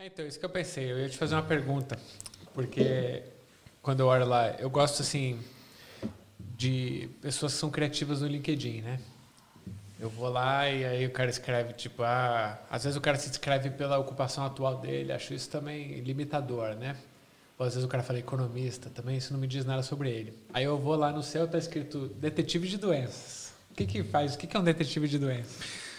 [0.00, 0.90] É, então, isso que eu pensei.
[0.90, 1.98] Eu ia te fazer uma pergunta.
[2.54, 3.22] Porque
[3.82, 5.38] quando eu olho lá, eu gosto assim
[6.56, 8.98] de pessoas que são criativas no LinkedIn, né?
[9.98, 13.28] Eu vou lá e aí o cara escreve, tipo, ah, às vezes o cara se
[13.28, 16.96] descreve pela ocupação atual dele, acho isso também limitador, né?
[17.58, 20.32] Ou às vezes o cara fala economista, também isso não me diz nada sobre ele.
[20.54, 23.52] Aí eu vou lá no céu, tá escrito detetive de doenças.
[23.70, 24.34] O que que faz?
[24.34, 25.89] O que que é um detetive de doenças?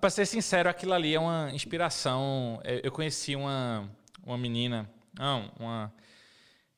[0.00, 2.60] Para ser sincero, aquilo ali é uma inspiração.
[2.82, 3.88] Eu conheci uma,
[4.24, 5.92] uma menina, não, uma,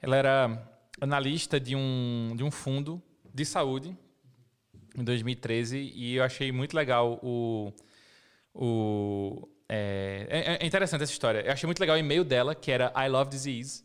[0.00, 3.02] ela era analista de um, de um fundo
[3.32, 3.96] de saúde
[4.96, 7.72] em 2013 e eu achei muito legal o.
[8.54, 11.40] o é, é, é interessante essa história.
[11.40, 13.84] Eu achei muito legal o e-mail dela, que era I love disease,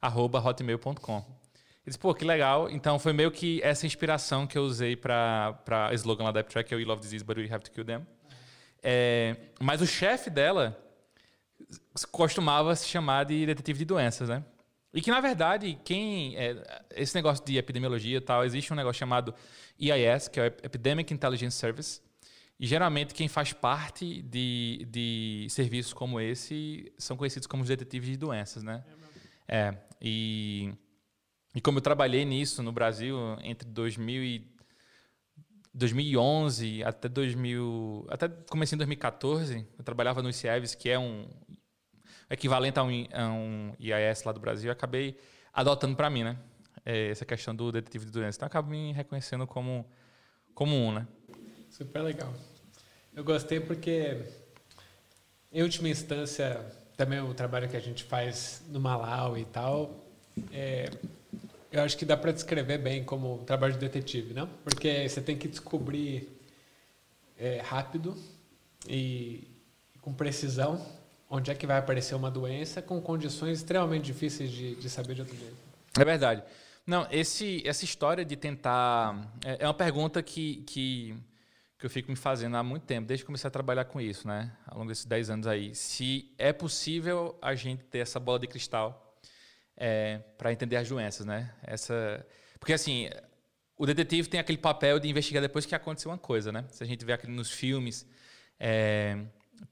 [0.00, 1.16] arroba hotmail.com.
[1.16, 2.70] Eu disse, pô, que legal.
[2.70, 6.74] Então foi meio que essa inspiração que eu usei para slogan lá da AppTrack, que
[6.74, 8.06] é We Love Disease, but we have to kill them.
[8.82, 10.78] É, mas o chefe dela
[12.10, 14.44] costumava se chamar de detetive de doenças, né?
[14.92, 16.36] E que, na verdade, quem.
[16.36, 19.34] É, esse negócio de epidemiologia e tal, existe um negócio chamado
[19.78, 22.00] EIS, que é o Epidemic Intelligence Service.
[22.60, 28.08] E geralmente quem faz parte de, de serviços como esse são conhecidos como os detetives
[28.08, 28.82] de doenças, né?
[29.46, 29.76] É.
[30.02, 30.72] E,
[31.54, 34.57] e como eu trabalhei nisso no Brasil entre 2000 e
[35.74, 41.26] 2011 até 2000, até comecei em 2014, eu trabalhava no ICEVS, que é um
[42.30, 45.18] equivalente a um, a um IAS lá do Brasil, eu acabei
[45.52, 46.38] adotando para mim, né?
[46.84, 48.36] É, essa questão do detetive de doenças.
[48.36, 49.86] Então, eu acabo me reconhecendo como,
[50.54, 51.06] como um, né?
[51.68, 52.32] Super legal.
[53.14, 54.24] Eu gostei porque,
[55.52, 56.64] em última instância,
[56.96, 60.04] também o trabalho que a gente faz no Malau e tal,
[60.52, 60.90] é,
[61.70, 64.46] eu acho que dá para descrever bem como trabalho de detetive, não?
[64.64, 66.28] Porque você tem que descobrir
[67.38, 68.16] é, rápido
[68.88, 69.46] e,
[70.00, 70.84] com precisão
[71.30, 75.20] onde é que vai aparecer uma doença com condições extremamente difíceis de, de saber de
[75.20, 75.56] outro jeito.
[75.98, 76.42] É verdade.
[76.86, 79.30] Não, esse, essa história de tentar.
[79.44, 81.14] É, é uma pergunta que, que,
[81.78, 84.26] que eu fico me fazendo há muito tempo, desde que comecei a trabalhar com isso,
[84.26, 84.50] né?
[84.66, 85.74] Ao longo desses 10 anos aí.
[85.74, 89.07] Se é possível a gente ter essa bola de cristal
[89.78, 91.54] é, para entender as doenças, né?
[91.62, 92.26] Essa,
[92.58, 93.08] porque assim,
[93.76, 96.64] o detetive tem aquele papel de investigar depois que aconteceu uma coisa, né?
[96.70, 98.04] Se a gente vê aquilo nos filmes,
[98.58, 99.16] é,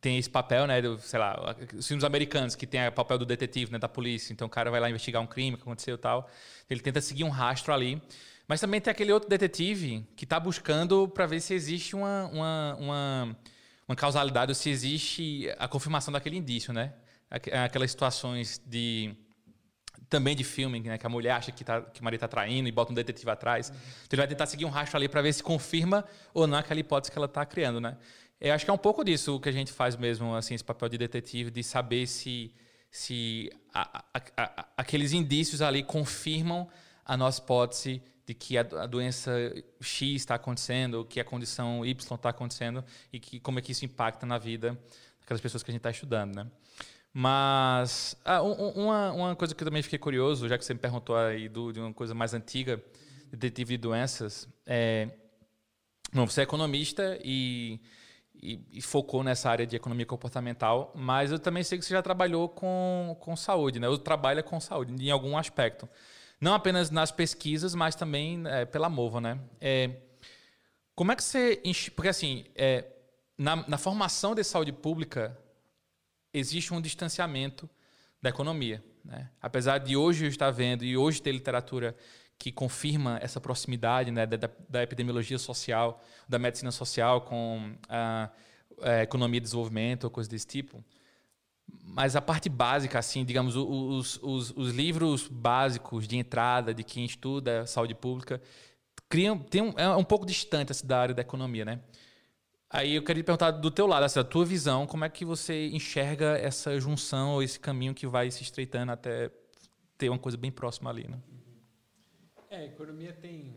[0.00, 3.26] tem esse papel, né, do, sei lá, os filmes americanos que tem o papel do
[3.26, 4.32] detetive, né, da polícia.
[4.32, 6.30] Então o cara vai lá investigar um crime que aconteceu e tal.
[6.70, 8.00] Ele tenta seguir um rastro ali.
[8.48, 12.76] Mas também tem aquele outro detetive que está buscando para ver se existe uma, uma,
[12.78, 13.36] uma,
[13.88, 16.94] uma, causalidade ou se existe a confirmação daquele indício, né?
[17.28, 19.16] Aquelas situações de
[20.08, 22.68] também de filme, né, que a mulher acha que, tá, que o marido está traindo
[22.68, 23.70] e bota um detetive atrás.
[23.70, 23.76] Uhum.
[23.76, 26.78] Então ele vai tentar seguir um rastro ali para ver se confirma ou não aquela
[26.78, 27.96] hipótese que ela está criando, né?
[28.40, 30.88] Eu acho que é um pouco disso que a gente faz mesmo, assim, esse papel
[30.90, 32.52] de detetive, de saber se,
[32.90, 36.68] se a, a, a, aqueles indícios ali confirmam
[37.04, 39.32] a nossa hipótese de que a, doença
[39.80, 43.84] X está acontecendo, que a condição Y está acontecendo e que como é que isso
[43.84, 44.76] impacta na vida
[45.20, 46.46] daquelas pessoas que a gente está estudando, né?
[47.18, 51.16] Mas ah, uma, uma coisa que eu também fiquei curioso, já que você me perguntou
[51.16, 52.78] aí do, de uma coisa mais antiga,
[53.30, 55.08] detetive de doenças, é,
[56.12, 57.80] você é economista e
[58.34, 62.02] e, e, focou nessa área de economia comportamental, mas eu também sei que você já
[62.02, 63.88] trabalhou com, com saúde, né?
[63.88, 65.88] Ou trabalha com saúde em algum aspecto.
[66.38, 69.40] Não apenas nas pesquisas, mas também é, pela MOVA, né?
[69.58, 69.90] É,
[70.94, 71.62] como é que você...
[71.94, 72.84] Porque, assim, é,
[73.38, 75.34] na, na formação de saúde pública,
[76.38, 77.68] existe um distanciamento
[78.20, 79.30] da economia, né?
[79.40, 81.96] Apesar de hoje eu estar vendo e hoje ter literatura
[82.38, 88.30] que confirma essa proximidade né, da, da, epidemiologia social, da medicina social com a,
[88.82, 90.84] a economia de desenvolvimento ou coisa desse tipo.
[91.82, 97.04] Mas a parte básica, assim, digamos, os, os, os livros básicos de entrada de quem
[97.04, 98.40] estuda saúde pública
[99.08, 101.80] criam, tem um, é um pouco distante da área da economia, né?
[102.68, 105.68] Aí eu queria perguntar do teu lado, assim, da tua visão, como é que você
[105.68, 109.30] enxerga essa junção ou esse caminho que vai se estreitando até
[109.96, 111.18] ter uma coisa bem próxima ali, né?
[112.50, 113.54] É, a economia tem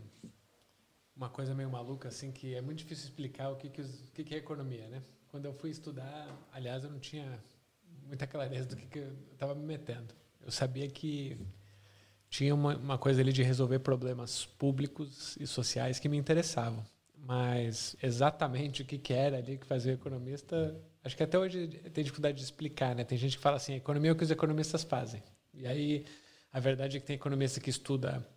[1.16, 4.12] uma coisa meio maluca, assim, que é muito difícil explicar o que, que, os, o
[4.14, 5.02] que, que é economia, né?
[5.28, 7.44] Quando eu fui estudar, aliás, eu não tinha
[8.06, 10.14] muita clareza do que, que eu estava me metendo.
[10.42, 11.38] Eu sabia que
[12.30, 16.86] tinha uma, uma coisa ali de resolver problemas públicos e sociais que me interessavam.
[17.30, 21.68] Mas exatamente o que, que era ali que fazia o economista, acho que até hoje
[21.94, 23.04] tem dificuldade de explicar, né?
[23.04, 25.22] Tem gente que fala assim, economia é o que os economistas fazem.
[25.54, 26.06] E aí
[26.52, 28.28] a verdade é que tem economista que estuda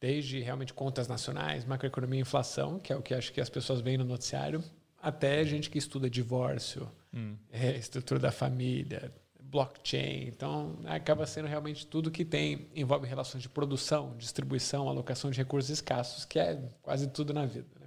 [0.00, 3.82] desde realmente contas nacionais, macroeconomia e inflação, que é o que acho que as pessoas
[3.82, 4.64] veem no noticiário,
[4.98, 7.36] até gente que estuda divórcio, hum.
[7.52, 9.12] é, estrutura da família,
[9.42, 10.26] blockchain.
[10.26, 15.68] Então, acaba sendo realmente tudo que tem envolve relações de produção, distribuição, alocação de recursos
[15.68, 17.77] escassos, que é quase tudo na vida.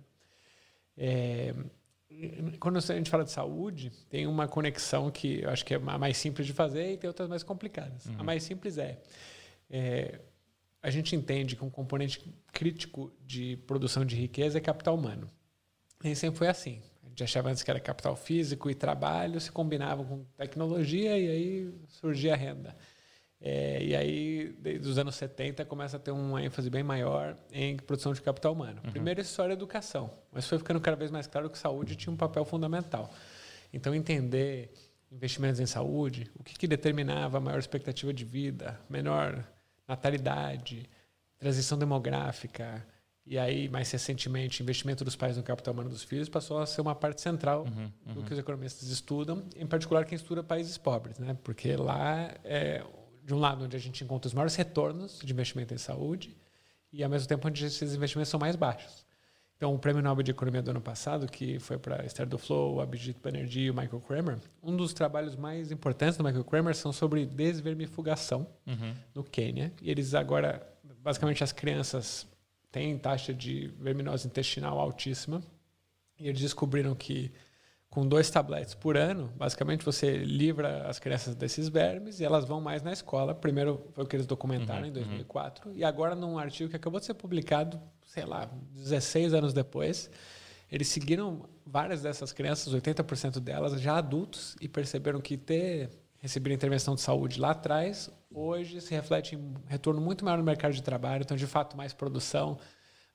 [1.04, 1.56] É,
[2.60, 5.98] quando a gente fala de saúde, tem uma conexão que eu acho que é a
[5.98, 8.06] mais simples de fazer e tem outras mais complicadas.
[8.06, 8.16] Uhum.
[8.20, 9.02] A mais simples é,
[9.68, 10.20] é,
[10.80, 15.28] a gente entende que um componente crítico de produção de riqueza é capital humano.
[16.04, 16.80] Nem sempre foi assim.
[17.04, 21.30] A gente achava antes que era capital físico e trabalho se combinavam com tecnologia e
[21.30, 22.78] aí surgia a renda.
[23.44, 27.76] É, e aí, desde os anos 70, começa a ter uma ênfase bem maior em
[27.76, 28.80] produção de capital humano.
[28.84, 28.92] Uhum.
[28.92, 32.18] Primeiro, isso era educação, mas foi ficando cada vez mais claro que saúde tinha um
[32.18, 33.12] papel fundamental.
[33.74, 34.72] Então, entender
[35.12, 39.44] investimentos em saúde, o que, que determinava a maior expectativa de vida, menor
[39.88, 40.88] natalidade,
[41.40, 42.86] transição demográfica,
[43.26, 46.82] e aí, mais recentemente, investimento dos pais no capital humano dos filhos passou a ser
[46.82, 48.14] uma parte central uhum, uhum.
[48.14, 51.38] do que os economistas estudam, em particular quem estuda países pobres, né?
[51.44, 52.84] porque lá é
[53.24, 56.36] de um lado, onde a gente encontra os maiores retornos de investimento em saúde
[56.92, 59.06] e, ao mesmo tempo, onde esses investimentos são mais baixos.
[59.62, 63.20] Então, o Prêmio Nobel de Economia do ano passado, que foi para Esther Duflo, Abhijit
[63.22, 67.28] Banerjee e o Michael Kramer, um dos trabalhos mais importantes do Michael Kramer são sobre
[67.28, 68.96] desvermifugação uhum.
[69.14, 69.72] no Quênia.
[69.80, 70.68] E eles agora,
[71.00, 72.28] basicamente, as crianças
[72.72, 75.44] têm taxa de verminose intestinal altíssima.
[76.20, 77.32] E eles descobriram que
[77.92, 82.62] com dois tabletes por ano, basicamente você livra as crianças desses vermes e elas vão
[82.62, 83.36] mais na escola.
[83.36, 85.76] Primeiro foi o que eles documentaram uhum, em 2004 uhum.
[85.76, 90.10] e agora num artigo que acabou de ser publicado, sei lá, 16 anos depois,
[90.72, 96.96] eles seguiram várias dessas crianças, 80% delas já adultos e perceberam que ter recebido intervenção
[96.96, 101.24] de saúde lá atrás, hoje se reflete em retorno muito maior no mercado de trabalho,
[101.24, 102.58] então de fato mais produção,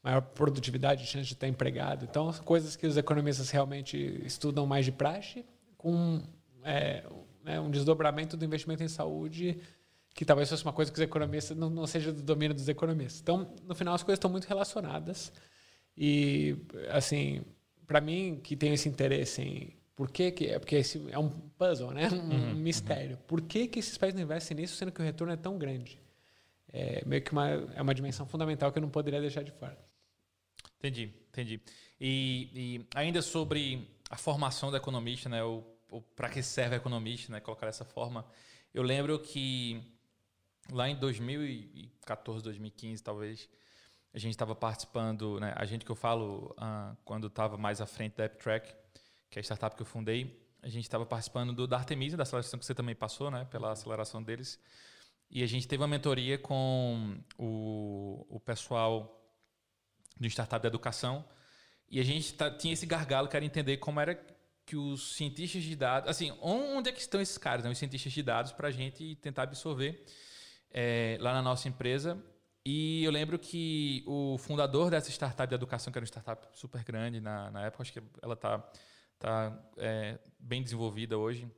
[0.07, 2.07] maior produtividade, chance de estar empregado.
[2.09, 5.45] Então, coisas que os economistas realmente estudam mais de praxe,
[5.77, 6.23] com
[6.63, 7.03] é,
[7.43, 9.59] né, um desdobramento do investimento em saúde,
[10.15, 13.21] que talvez fosse uma coisa que os economistas não, não seja do domínio dos economistas.
[13.21, 15.33] Então, no final, as coisas estão muito relacionadas.
[15.97, 16.57] E,
[16.91, 17.43] assim,
[17.85, 21.31] para mim, que tenho esse interesse em por que, que é porque esse é um
[21.31, 22.09] puzzle, né?
[22.13, 23.17] Um, uhum, mistério.
[23.17, 23.23] Uhum.
[23.27, 25.99] Por que, que esses países não investem nisso, sendo que o retorno é tão grande?
[26.73, 29.86] É meio que uma, é uma dimensão fundamental que eu não poderia deixar de fora.
[30.87, 31.61] Entendi, entendi.
[32.01, 35.43] E, e ainda sobre a formação do economista, né?
[35.43, 37.41] O, o para que serve o economista, né?
[37.41, 38.25] Colocar dessa forma.
[38.73, 39.83] Eu lembro que
[40.71, 43.49] lá em 2014, 2015, talvez,
[44.15, 45.53] a gente estava participando, né?
[45.57, 48.73] A gente que eu falo uh, quando estava mais à frente da AppTrack,
[49.29, 52.23] que é a startup que eu fundei, a gente estava participando do da Artemisia, da
[52.23, 53.45] aceleração que você também passou, né?
[53.51, 54.61] Pela aceleração deles.
[55.29, 59.26] E a gente teve uma mentoria com o, o pessoal
[60.19, 61.25] de startup de educação.
[61.89, 64.19] E a gente tá, tinha esse gargalo que era entender como era
[64.65, 66.11] que os cientistas de dados.
[66.11, 69.15] Assim, onde é que estão esses caras, né, os cientistas de dados, para a gente
[69.17, 70.05] tentar absorver
[70.71, 72.21] é, lá na nossa empresa.
[72.65, 76.83] E eu lembro que o fundador dessa startup de educação, que era uma startup super
[76.83, 78.59] grande na, na época, acho que ela está
[79.21, 81.49] tá, é, bem desenvolvida hoje.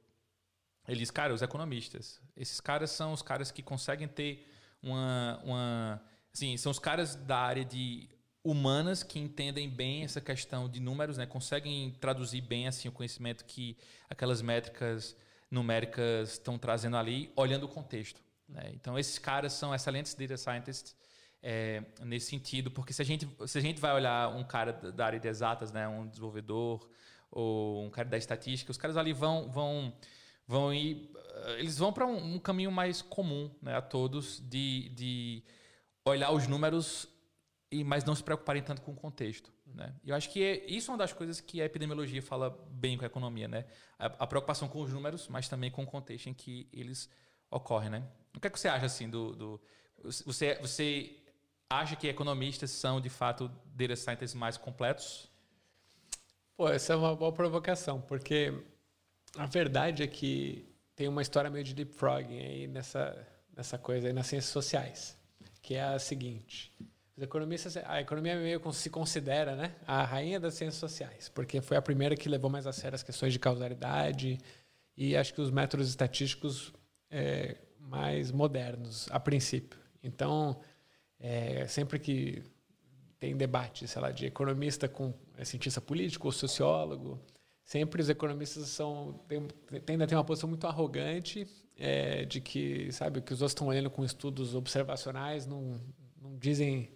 [0.86, 4.46] Ele diz, cara, os economistas, esses caras são os caras que conseguem ter
[4.82, 6.02] uma, uma
[6.32, 8.08] assim, são os caras da área de
[8.50, 11.26] humanas que entendem bem essa questão de números, né?
[11.26, 13.76] conseguem traduzir bem assim o conhecimento que
[14.08, 15.14] aquelas métricas
[15.50, 18.22] numéricas estão trazendo ali, olhando o contexto.
[18.48, 18.70] Né?
[18.72, 20.96] Então, esses caras são excelentes data scientists
[21.42, 25.04] é, nesse sentido, porque se a, gente, se a gente vai olhar um cara da
[25.04, 25.86] área de exatas, né?
[25.86, 26.88] um desenvolvedor
[27.30, 29.92] ou um cara da estatística, os caras ali vão, vão,
[30.46, 31.12] vão ir,
[31.58, 33.76] eles vão para um, um, caminho mais comum né?
[33.76, 35.42] a todos de, de
[36.02, 37.06] olhar os números
[37.70, 39.52] e mas não se preocuparem tanto com o contexto.
[39.66, 39.94] Né?
[40.04, 43.04] Eu acho que é, isso é uma das coisas que a epidemiologia fala bem com
[43.04, 43.46] a economia.
[43.46, 43.64] Né?
[43.98, 47.10] A, a, preocupação com os números, mas também com o contexto em que eles
[47.50, 47.90] ocorrem.
[47.90, 48.02] Né?
[48.34, 49.60] O que, é que você acha assim do, do
[50.24, 51.16] você, você
[51.68, 55.30] acha que economistas são de fato data scientists mais completos?
[56.56, 58.52] Pô, essa é uma boa provocação, porque
[59.36, 64.12] a verdade é que tem uma história meio de leapfrogging aí nessa, nessa coisa aí
[64.12, 65.16] nas ciências sociais,
[65.62, 66.74] que é a seguinte.
[67.18, 71.76] Os economistas, a economia meio se considera né, a rainha das ciências sociais, porque foi
[71.76, 74.38] a primeira que levou mais a sério as questões de causalidade
[74.96, 76.72] e acho que os métodos estatísticos
[77.10, 79.80] é, mais modernos, a princípio.
[80.00, 80.60] Então,
[81.18, 82.40] é, sempre que
[83.18, 87.20] tem debate, sei lá, de economista com é, cientista político ou sociólogo,
[87.64, 89.24] sempre os economistas são
[89.84, 93.66] tendem a ter uma posição muito arrogante é, de que, sabe, que os outros estão
[93.66, 95.80] olhando com estudos observacionais, não,
[96.22, 96.92] não dizem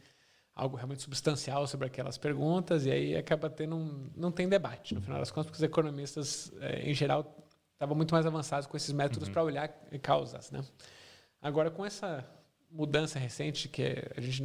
[0.55, 5.01] algo realmente substancial sobre aquelas perguntas e aí acaba tendo um, não tem debate no
[5.01, 7.43] final das contas porque os economistas é, em geral
[7.73, 9.33] estavam muito mais avançados com esses métodos uhum.
[9.33, 9.69] para olhar
[10.01, 10.63] causas, né?
[11.41, 12.25] Agora, com essa
[12.71, 13.83] mudança recente que
[14.17, 14.45] a gente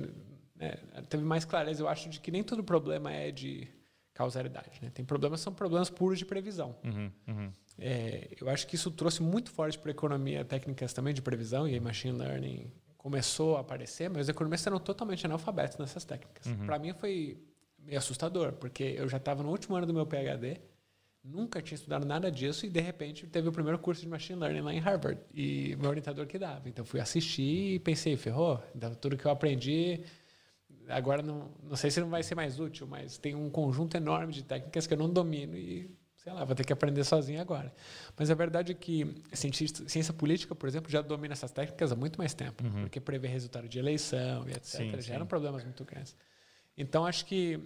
[0.55, 0.75] né,
[1.07, 3.67] teve mais clareza, eu acho, de que nem todo problema é de
[4.13, 4.79] causalidade.
[4.81, 4.89] Né?
[4.89, 6.75] Tem problemas são problemas puros de previsão.
[6.83, 7.51] Uhum, uhum.
[7.77, 11.67] É, eu acho que isso trouxe muito forte para a economia técnicas também de previsão
[11.67, 16.45] e aí machine learning começou a aparecer, mas os economistas eram totalmente analfabetos nessas técnicas.
[16.45, 16.65] Uhum.
[16.65, 17.37] Para mim foi
[17.79, 20.59] meio assustador, porque eu já estava no último ano do meu PhD,
[21.23, 24.61] nunca tinha estudado nada disso e de repente teve o primeiro curso de machine learning
[24.61, 26.67] lá em Harvard e meu orientador que dava.
[26.67, 30.03] Então fui assistir e pensei, ferrou, então, tudo que eu aprendi
[30.87, 34.33] agora não, não sei se não vai ser mais útil, mas tem um conjunto enorme
[34.33, 35.89] de técnicas que eu não domino e
[36.27, 37.73] sei lá, vou ter que aprender sozinho agora.
[38.17, 41.95] Mas a verdade é que ciência, ciência política, por exemplo, já domina essas técnicas há
[41.95, 42.81] muito mais tempo, uhum.
[42.81, 44.65] porque prever resultado de eleição e etc.
[44.65, 46.17] Sim, já eram problemas muito grandes.
[46.77, 47.57] Então, acho que,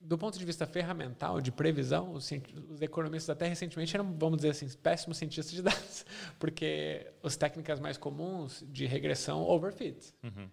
[0.00, 2.30] do ponto de vista ferramental, de previsão, os,
[2.70, 6.06] os economistas até recentemente eram, vamos dizer assim, péssimos cientistas de dados,
[6.38, 10.14] porque as técnicas mais comuns de regressão overfit.
[10.22, 10.48] Uhum.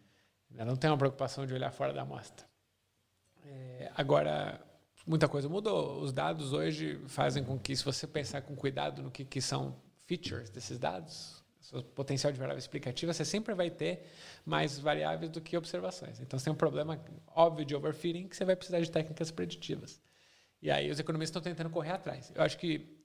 [0.65, 2.43] Não tem uma preocupação de olhar fora da amostra.
[3.45, 4.59] É, agora,
[5.05, 6.01] muita coisa mudou.
[6.01, 9.75] Os dados hoje fazem com que, se você pensar com cuidado no que, que são
[10.05, 14.05] features desses dados, seu potencial de variável explicativa, você sempre vai ter
[14.45, 16.19] mais variáveis do que observações.
[16.19, 16.99] Então, você tem um problema
[17.35, 19.99] óbvio de overfitting que você vai precisar de técnicas preditivas.
[20.61, 22.31] E aí os economistas estão tentando correr atrás.
[22.35, 22.95] Eu acho que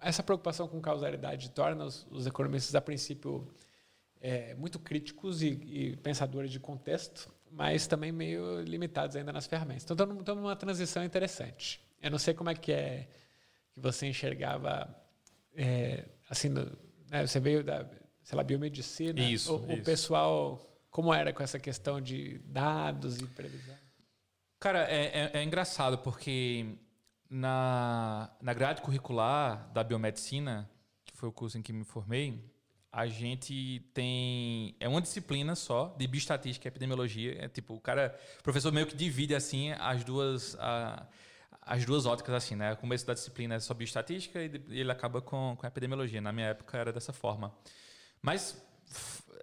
[0.00, 3.48] essa preocupação com causalidade torna os, os economistas, a princípio,
[4.20, 9.84] é, muito críticos e, e, pensadores de contexto, mas também meio limitados ainda nas ferramentas.
[9.84, 11.80] Então, estamos numa transição interessante.
[12.02, 13.08] Eu não sei como é que é
[13.72, 14.94] que você enxergava,
[15.54, 17.88] é, assim, né, você veio da,
[18.22, 19.20] sei lá, biomedicina.
[19.20, 19.80] Isso, o, isso.
[19.80, 23.76] o pessoal, como era com essa questão de dados e previsão?
[24.58, 26.66] Cara, é, é, é engraçado porque
[27.30, 30.68] na, na grade curricular da biomedicina,
[31.04, 32.52] que foi o curso em que me formei,
[32.96, 34.76] a gente tem.
[34.78, 37.44] É uma disciplina só de bioestatística e epidemiologia.
[37.44, 38.16] É tipo, o cara.
[38.38, 40.56] O professor meio que divide assim as duas.
[40.60, 41.04] A,
[41.60, 42.72] as duas óticas, assim, né?
[42.72, 46.20] O começo da disciplina é só bioestatística e ele acaba com, com epidemiologia.
[46.20, 47.52] Na minha época era dessa forma.
[48.22, 48.62] Mas,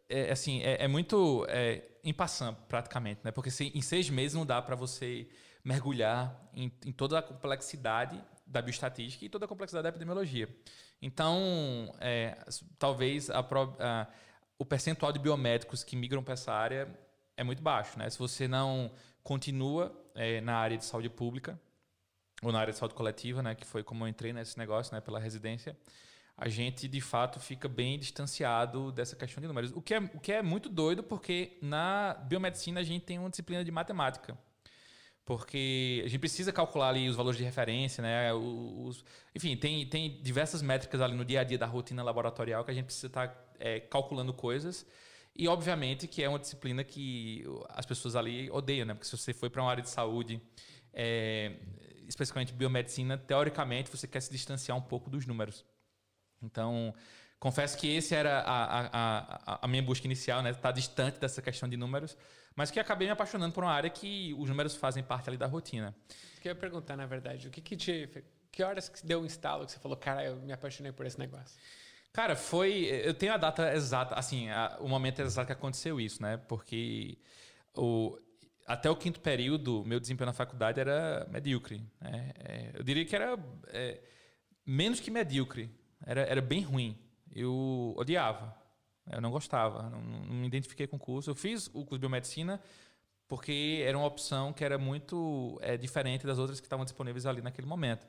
[0.07, 3.31] é, assim, é, é muito é, em passando, praticamente, né?
[3.31, 5.27] Porque se, em seis meses não dá para você
[5.61, 10.47] mergulhar em, em toda a complexidade da bioestatística e toda a complexidade da epidemiologia.
[11.01, 12.37] Então, é,
[12.77, 14.07] talvez a, a,
[14.59, 16.87] o percentual de biomédicos que migram para essa área
[17.37, 17.97] é muito baixo.
[17.97, 18.09] Né?
[18.09, 18.91] Se você não
[19.23, 21.59] continua é, na área de saúde pública
[22.43, 24.99] ou na área de saúde coletiva, né, que foi como eu entrei nesse negócio, né,
[24.99, 25.77] pela residência,
[26.35, 29.71] a gente de fato fica bem distanciado dessa questão de números.
[29.71, 33.29] O que é, o que é muito doido, porque na biomedicina a gente tem uma
[33.29, 34.37] disciplina de matemática
[35.25, 38.33] porque a gente precisa calcular ali os valores de referência, né?
[38.33, 39.03] Os,
[39.35, 42.73] enfim, tem, tem diversas métricas ali no dia a dia da rotina laboratorial que a
[42.73, 44.85] gente precisa estar tá, é, calculando coisas.
[45.35, 48.93] E, obviamente, que é uma disciplina que as pessoas ali odeiam, né?
[48.93, 50.41] Porque se você foi para uma área de saúde,
[50.91, 51.53] é,
[52.07, 55.63] especificamente biomedicina, teoricamente você quer se distanciar um pouco dos números.
[56.41, 56.93] Então,
[57.39, 58.89] confesso que esse era a, a,
[59.53, 60.49] a, a minha busca inicial, né?
[60.49, 62.17] Estar tá distante dessa questão de números
[62.55, 65.47] mas que acabei me apaixonando por uma área que os números fazem parte ali da
[65.47, 65.95] rotina.
[66.35, 68.09] Eu queria perguntar, na verdade, o que, que te.
[68.51, 71.17] Que horas que deu um instalo que você falou, cara, eu me apaixonei por esse
[71.17, 71.57] negócio?
[72.11, 72.85] Cara, foi.
[73.05, 76.35] Eu tenho a data exata, assim, a, o momento exato que aconteceu isso, né?
[76.35, 77.17] Porque
[77.73, 78.17] o,
[78.67, 81.81] até o quinto período, meu desempenho na faculdade era medíocre.
[81.99, 82.31] Né?
[82.37, 84.01] É, eu diria que era é,
[84.65, 85.73] menos que medíocre.
[86.05, 86.97] Era, era bem ruim.
[87.33, 88.55] Eu odiava.
[89.11, 91.29] Eu não gostava, não, não me identifiquei com o curso.
[91.29, 92.61] Eu fiz o curso de biomedicina
[93.27, 97.41] porque era uma opção que era muito é, diferente das outras que estavam disponíveis ali
[97.41, 98.05] naquele momento.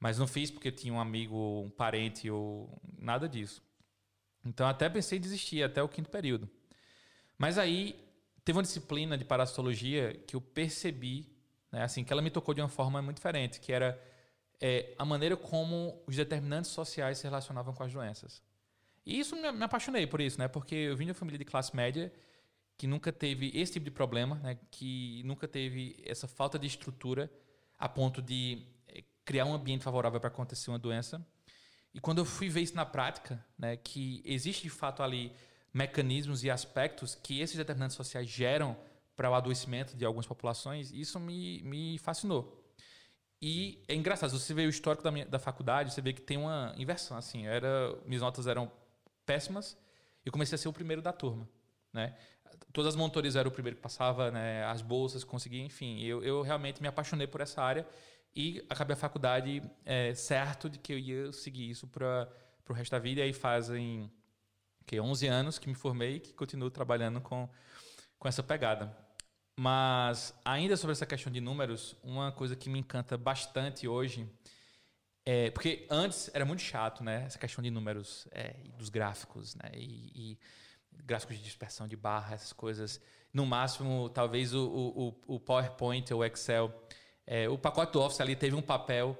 [0.00, 3.62] Mas não fiz porque tinha um amigo, um parente ou nada disso.
[4.44, 6.50] Então até pensei em desistir até o quinto período.
[7.38, 7.96] Mas aí
[8.44, 11.28] teve uma disciplina de parasitologia que eu percebi,
[11.70, 14.00] né, assim, que ela me tocou de uma forma muito diferente, que era
[14.60, 18.42] é, a maneira como os determinantes sociais se relacionavam com as doenças.
[19.06, 20.48] E isso me, me apaixonei por isso, né?
[20.48, 22.12] Porque eu vim de uma família de classe média
[22.76, 24.58] que nunca teve esse tipo de problema, né?
[24.70, 27.30] Que nunca teve essa falta de estrutura
[27.78, 31.24] a ponto de eh, criar um ambiente favorável para acontecer uma doença.
[31.94, 35.32] E quando eu fui ver isso na prática, né, que existe de fato ali
[35.72, 38.76] mecanismos e aspectos que esses determinantes sociais geram
[39.14, 42.62] para o adoecimento de algumas populações, isso me, me fascinou.
[43.40, 46.36] E é engraçado, você vê o histórico da, minha, da faculdade, você vê que tem
[46.36, 47.16] uma inversão.
[47.16, 48.70] Assim, era, minhas notas eram
[49.26, 49.76] péssimas
[50.24, 51.46] e comecei a ser o primeiro da turma,
[51.92, 52.16] né?
[52.72, 54.64] Todas as monitorias eram o primeiro que passava, né?
[54.64, 56.00] As bolsas conseguia, enfim.
[56.00, 57.86] Eu, eu realmente me apaixonei por essa área
[58.34, 62.28] e acabei a faculdade é, certo de que eu ia seguir isso para
[62.68, 63.20] o resto da vida.
[63.20, 64.10] E aí fazem
[64.86, 67.48] que 11 anos que me formei e que continuo trabalhando com,
[68.18, 68.96] com essa pegada.
[69.58, 74.30] Mas ainda sobre essa questão de números, uma coisa que me encanta bastante hoje
[75.28, 77.24] é porque antes era muito chato, né?
[77.26, 79.72] Essa questão de números é, dos gráficos, né?
[79.74, 80.38] E, e,
[81.04, 83.00] gráficos de dispersão de barra, essas coisas.
[83.32, 84.64] No máximo, talvez o,
[85.26, 86.72] o, o PowerPoint ou o Excel.
[87.26, 89.18] É, o pacote do Office ali teve um papel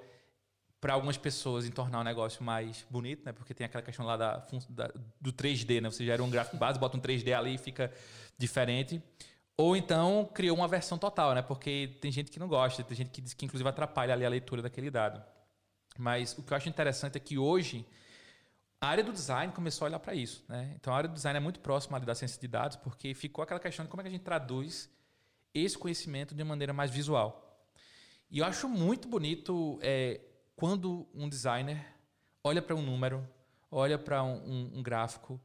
[0.81, 3.33] para algumas pessoas em tornar o negócio mais bonito, né?
[3.33, 5.91] Porque tem aquela questão lá da, da, do 3D, né?
[5.91, 7.93] Você gera um gráfico base, bota um 3D ali e fica
[8.39, 9.03] diferente.
[9.57, 11.43] Ou então criou uma versão total, né?
[11.43, 14.29] Porque tem gente que não gosta, tem gente que diz que inclusive atrapalha ali a
[14.29, 15.21] leitura daquele dado.
[15.99, 17.87] Mas o que eu acho interessante é que hoje
[18.81, 20.75] a área do design começou a olhar para isso, né?
[20.77, 23.61] Então a área do design é muito próxima da ciência de dados, porque ficou aquela
[23.61, 24.91] questão de como é que a gente traduz
[25.55, 27.67] esse conhecimento de maneira mais visual.
[28.31, 30.21] E eu acho muito bonito é,
[30.55, 31.85] quando um designer
[32.45, 33.27] olha para um número,
[33.71, 35.41] olha para um, um, um, gráfico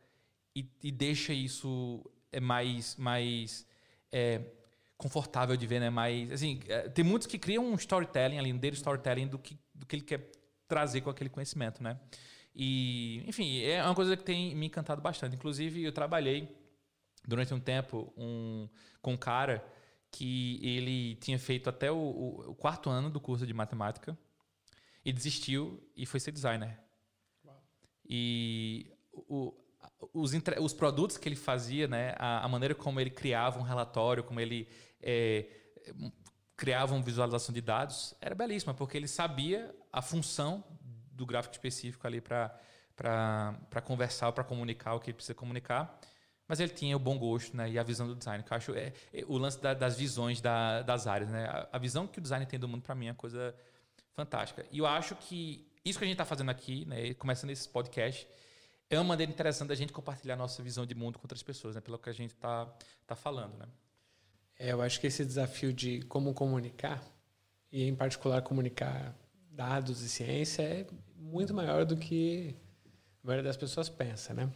[0.55, 3.65] e, e deixa isso é mais mais
[4.11, 4.41] é,
[4.97, 5.89] confortável de ver, né?
[5.89, 9.57] Mais, assim, é, tem muitos que criam um storytelling ali, um dele storytelling do que,
[9.73, 10.31] do que ele quer
[10.71, 11.99] trazer com aquele conhecimento, né?
[12.55, 15.35] E, enfim, é uma coisa que tem me encantado bastante.
[15.35, 16.49] Inclusive, eu trabalhei
[17.27, 18.69] durante um tempo um,
[19.01, 19.61] com um cara
[20.09, 24.17] que ele tinha feito até o, o, o quarto ano do curso de matemática
[25.03, 26.79] e desistiu e foi ser designer.
[27.45, 27.61] Uau.
[28.05, 29.53] E o,
[30.13, 34.23] os, os produtos que ele fazia, né, a, a, maneira como ele criava um relatório,
[34.23, 34.69] como ele
[35.01, 35.47] é,
[36.61, 40.63] criava uma visualização de dados, era belíssima, porque ele sabia a função
[41.11, 45.99] do gráfico específico ali para conversar, para comunicar o que ele precisa comunicar.
[46.47, 48.75] Mas ele tinha o bom gosto né, e a visão do design, que eu acho
[48.75, 51.31] é, é o lance da, das visões da, das áreas.
[51.31, 51.47] Né?
[51.47, 53.55] A, a, visão que o design tem do mundo, para mim, é uma coisa
[54.13, 54.63] fantástica.
[54.69, 58.27] E eu acho que isso que a gente está fazendo aqui, né, começando esse podcast,
[58.87, 61.81] é uma maneira interessante da gente compartilhar nossa visão de mundo com outras pessoas, né?
[61.81, 62.71] Pelo que a gente está
[63.07, 63.65] tá falando, né?
[64.61, 67.03] É, eu acho que esse desafio de como comunicar,
[67.71, 69.11] e em particular comunicar
[69.49, 70.85] dados e ciência, é
[71.17, 72.55] muito maior do que
[73.23, 74.51] a maioria das pessoas pensa, né?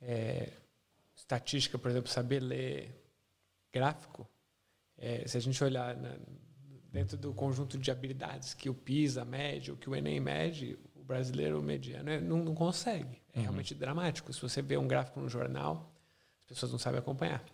[0.00, 0.48] É,
[1.16, 3.04] estatística, por exemplo, saber ler
[3.72, 4.28] gráfico,
[4.96, 6.16] é, se a gente olhar na,
[6.92, 11.02] dentro do conjunto de habilidades que o PISA mede, ou que o Enem mede, o
[11.02, 13.20] brasileiro mediano é, não, não consegue.
[13.32, 13.42] É uhum.
[13.42, 14.32] realmente dramático.
[14.32, 15.92] Se você vê um gráfico no jornal,
[16.38, 17.44] as pessoas não sabem acompanhar.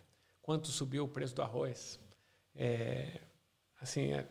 [0.48, 2.00] Quanto subiu o preço do arroz?
[2.54, 3.20] É,
[3.82, 4.26] assim, é,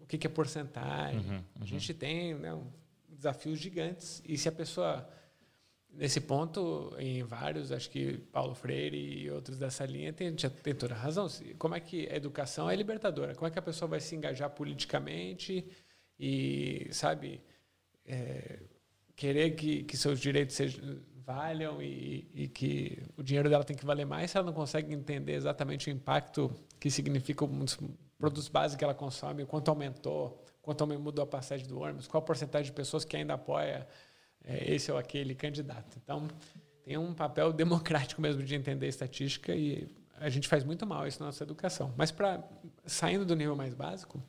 [0.00, 1.18] o que, que, é porcentagem?
[1.18, 1.62] Uhum, uhum.
[1.62, 2.70] A gente tem né, um,
[3.08, 4.22] desafios gigantes.
[4.24, 5.04] E se a pessoa,
[5.92, 10.94] nesse ponto, em vários, acho que Paulo Freire e outros dessa linha tem, tem toda
[10.94, 11.26] a razão.
[11.58, 13.34] Como é que a educação é libertadora?
[13.34, 15.66] Como é que a pessoa vai se engajar politicamente
[16.20, 17.40] e, sabe
[18.04, 18.60] é,
[19.16, 23.84] querer que, que seus direitos sejam, valham e, e, que o dinheiro dela tem que
[23.84, 27.78] valer mais se ela não consegue entender exatamente o impacto que significa os
[28.16, 32.24] produtos básicos que ela consome, quanto aumentou, quanto mudou a passagem do ônibus, qual a
[32.24, 33.86] porcentagem de pessoas que ainda apoia
[34.44, 35.98] é, esse ou aquele candidato.
[36.02, 36.28] Então,
[36.84, 41.18] tem um papel democrático mesmo de entender estatística e a gente faz muito mal isso
[41.18, 41.92] na nossa educação.
[41.96, 42.42] Mas para
[42.84, 44.22] saindo do nível mais básico,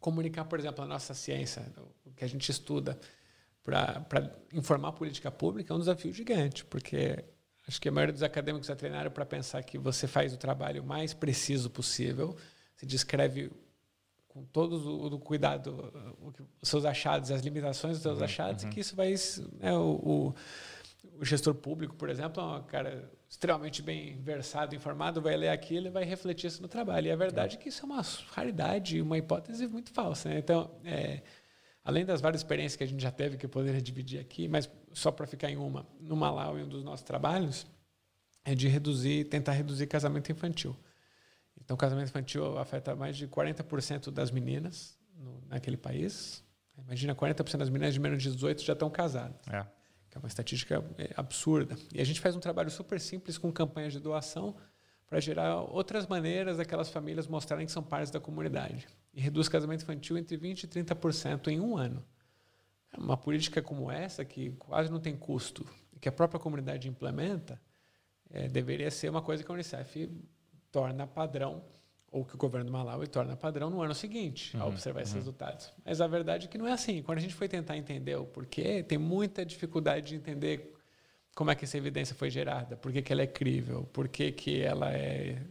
[0.00, 1.62] comunicar, por exemplo, a nossa ciência,
[2.04, 2.98] o que a gente estuda
[3.64, 7.24] para informar a política pública é um desafio gigante, porque
[7.66, 10.84] acho que a maioria dos acadêmicos já treinaram para pensar que você faz o trabalho
[10.84, 12.36] mais preciso possível,
[12.76, 13.50] se descreve
[14.28, 15.92] com todo o, cuidado
[16.60, 18.70] os seus achados, as limitações dos seus uhum, achados, uhum.
[18.70, 19.14] e que isso vai...
[19.58, 20.34] Né, o, o,
[21.18, 25.86] o gestor público, por exemplo, é um cara extremamente bem versado, informado, vai ler aquilo
[25.86, 27.06] e vai refletir isso no trabalho.
[27.06, 30.28] E a verdade é, é que isso é uma raridade, uma hipótese muito falsa.
[30.28, 30.38] Né?
[30.38, 31.22] Então, é,
[31.84, 34.68] além das várias experiências que a gente já teve, que eu poderia dividir aqui, mas
[34.92, 37.66] só para ficar em uma, no Malau, em um dos nossos trabalhos,
[38.44, 40.76] é de reduzir, tentar reduzir casamento infantil.
[41.60, 46.42] Então, casamento infantil afeta mais de 40% das meninas no, naquele país.
[46.76, 49.36] Imagina, 40% das meninas de menos de 18 já estão casadas.
[49.48, 49.64] É
[50.14, 51.76] que é uma estatística é, absurda.
[51.92, 54.54] E a gente faz um trabalho super simples com campanhas de doação
[55.06, 58.86] para gerar outras maneiras daquelas famílias mostrarem que são partes da comunidade.
[59.12, 62.04] E reduz casamento infantil entre 20% e 30% em um ano.
[62.96, 67.60] Uma política como essa, que quase não tem custo, e que a própria comunidade implementa,
[68.30, 70.10] é, deveria ser uma coisa que a Unicef
[70.70, 71.62] torna padrão
[72.10, 75.14] ou que o governo do Malawi torna padrão no ano seguinte, uhum, ao observar esses
[75.14, 75.20] uhum.
[75.20, 75.72] resultados.
[75.84, 77.02] Mas a verdade é que não é assim.
[77.02, 80.73] Quando a gente foi tentar entender o porquê, tem muita dificuldade de entender
[81.34, 84.32] como é que essa evidência foi gerada, por que, que ela é crível, por que,
[84.32, 85.42] que ela é...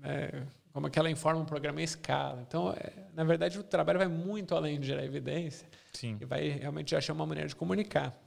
[0.00, 2.42] Né, como é que ela informa um programa em escala.
[2.48, 6.16] Então, é, na verdade, o trabalho vai muito além de gerar evidência Sim.
[6.18, 8.18] e vai realmente achar uma maneira de comunicar.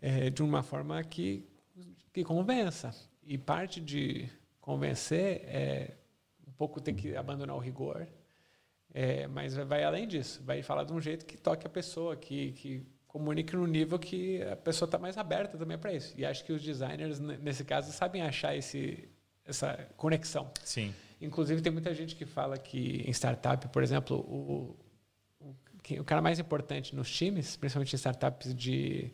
[0.00, 1.44] é, de uma forma que,
[2.12, 2.94] que convença.
[3.24, 4.28] E parte de
[4.60, 5.94] convencer é
[6.46, 8.06] um pouco ter que abandonar o rigor,
[8.92, 10.42] é, mas vai além disso.
[10.44, 14.42] Vai falar de um jeito que toque a pessoa, que, que comunique no nível que
[14.42, 16.12] a pessoa está mais aberta também para isso.
[16.16, 19.08] E acho que os designers, nesse caso, sabem achar esse,
[19.44, 20.50] essa conexão.
[20.62, 20.94] Sim.
[21.20, 24.76] Inclusive, tem muita gente que fala que em startup, por exemplo, o,
[25.40, 29.12] o, o cara mais importante nos times, principalmente em startups de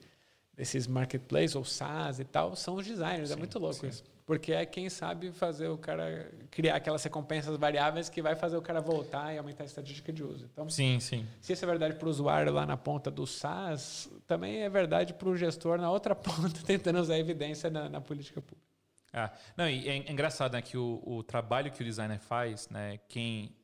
[0.55, 3.31] desses marketplaces ou SaaS e tal, são os designers.
[3.31, 3.89] É sim, é muito louco sim.
[3.89, 4.05] isso.
[4.25, 8.63] Porque é quem sabe fazer o cara criar aquelas recompensas variáveis que vai fazer o
[8.63, 10.49] cara voltar e aumentar a estatística de uso.
[10.53, 11.27] Então, sim, sim.
[11.41, 15.13] se isso é verdade para o usuário lá na ponta do SaaS, também é verdade
[15.13, 18.73] para o gestor na outra ponta, tentando usar evidência na, na política pública.
[19.13, 22.99] Ah, não, e é engraçado né, que o, o trabalho que o designer faz, né,
[23.09, 23.55] quem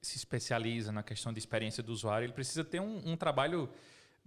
[0.00, 3.68] se especializa na questão de experiência do usuário, ele precisa ter um, um trabalho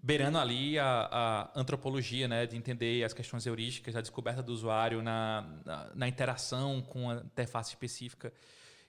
[0.03, 5.01] beirando ali a, a, antropologia, né, de entender as questões heurísticas, a descoberta do usuário
[5.01, 8.33] na, na, na, interação com a interface específica.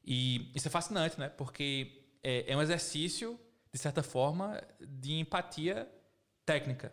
[0.04, 3.38] E isso é fascinante, né, porque é, é um exercício,
[3.72, 5.88] de certa forma, de empatia
[6.44, 6.92] técnica.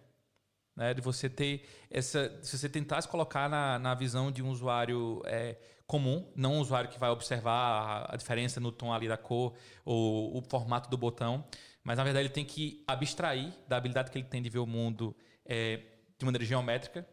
[0.73, 2.39] Né, de você ter essa.
[2.41, 6.59] Se você tentar se colocar na, na visão de um usuário é, comum, não um
[6.59, 9.53] usuário que vai observar a, a diferença no tom ali da cor
[9.83, 11.45] ou o formato do botão,
[11.83, 14.67] mas na verdade ele tem que abstrair da habilidade que ele tem de ver o
[14.67, 15.15] mundo
[15.45, 15.81] é,
[16.17, 17.07] de maneira geométrica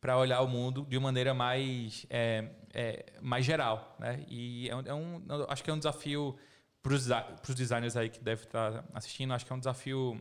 [0.00, 3.96] para olhar o mundo de uma maneira mais, é, é, mais geral.
[3.98, 4.24] Né?
[4.28, 6.36] E é um, é acho que é um desafio
[6.82, 10.18] para os designers aí que devem estar assistindo, acho que é um desafio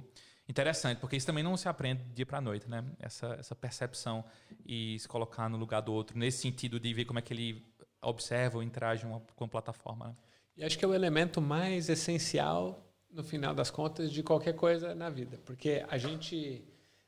[0.49, 2.83] interessante, porque isso também não se aprende dia para noite, né?
[2.99, 4.23] Essa, essa percepção
[4.65, 7.65] e se colocar no lugar do outro, nesse sentido de ver como é que ele
[8.01, 9.05] observa ou interage
[9.35, 10.07] com a plataforma.
[10.07, 10.15] Né?
[10.57, 14.93] E acho que é o elemento mais essencial no final das contas, de qualquer coisa
[14.93, 15.39] na vida.
[15.45, 16.63] Porque a gente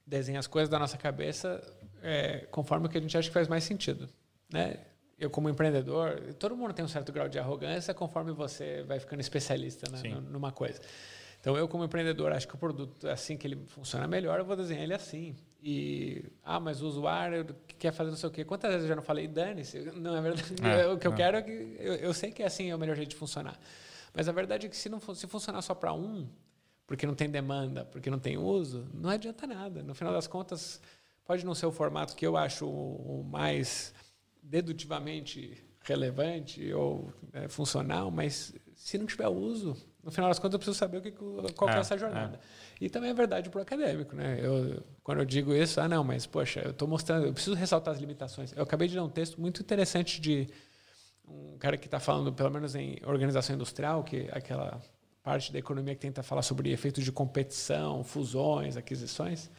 [0.05, 1.62] desenha as coisas da nossa cabeça
[2.01, 4.09] é, conforme o que a gente acha que faz mais sentido.
[4.51, 4.79] Né?
[5.19, 9.19] Eu, como empreendedor, todo mundo tem um certo grau de arrogância conforme você vai ficando
[9.19, 10.79] especialista né, numa coisa.
[11.41, 14.55] Então, eu, como empreendedor, acho que o produto, assim que ele funciona melhor, eu vou
[14.55, 15.35] desenhar ele assim.
[15.62, 18.43] E, ah, mas o usuário quer fazer não sei o quê.
[18.45, 19.79] Quantas vezes eu já não falei, dane-se?
[19.95, 20.55] Não, é verdade.
[20.63, 21.77] É, o que eu quero é que.
[21.79, 23.57] Eu, eu sei que é assim é o melhor jeito de funcionar.
[24.13, 26.27] Mas a verdade é que se não se funcionar só para um,
[26.87, 29.83] porque não tem demanda, porque não tem uso, não adianta nada.
[29.83, 30.81] No final das contas,
[31.25, 33.93] pode não ser o formato que eu acho o mais
[34.41, 40.59] dedutivamente relevante ou é, funcional, mas se não tiver uso, no final das contas eu
[40.59, 42.37] preciso saber o que, qual é, é essa jornada.
[42.37, 42.85] É.
[42.85, 44.39] E também é verdade para o acadêmico, né?
[44.41, 47.93] Eu, quando eu digo isso, ah não, mas poxa, eu estou mostrando, eu preciso ressaltar
[47.93, 48.53] as limitações.
[48.55, 50.47] Eu acabei de ler um texto muito interessante de
[51.29, 54.81] um cara que está falando, pelo menos em organização industrial, que é aquela
[55.21, 59.49] parte da economia que tenta falar sobre efeitos de competição, fusões, aquisições,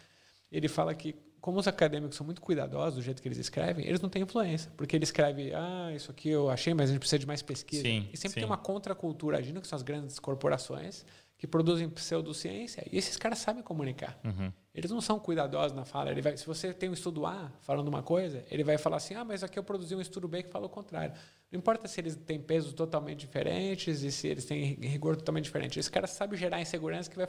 [0.50, 4.00] ele fala que como os acadêmicos são muito cuidadosos do jeito que eles escrevem, eles
[4.00, 7.18] não têm influência, porque ele escreve, ah, isso aqui eu achei, mas a gente precisa
[7.18, 7.82] de mais pesquisa.
[7.82, 8.40] Sim, e sempre sim.
[8.40, 11.04] tem uma contracultura agindo, que são as grandes corporações,
[11.38, 14.20] que produzem pseudociência, e esses caras sabem comunicar.
[14.22, 14.52] Uhum.
[14.74, 16.10] Eles não são cuidadosos na fala.
[16.10, 19.14] Ele vai, se você tem um estudo A falando uma coisa, ele vai falar assim,
[19.14, 21.14] ah, mas aqui eu produzi um estudo B que fala o contrário.
[21.50, 25.80] Não importa se eles têm pesos totalmente diferentes e se eles têm rigor totalmente diferente.
[25.80, 27.26] Esse cara sabe gerar insegurança que vai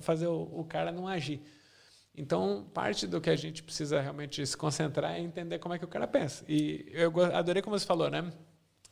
[0.00, 1.40] fazer o, cara não agir.
[2.14, 5.84] Então, parte do que a gente precisa realmente se concentrar é entender como é que
[5.84, 6.44] o cara pensa.
[6.46, 8.30] E eu adorei como você falou, né?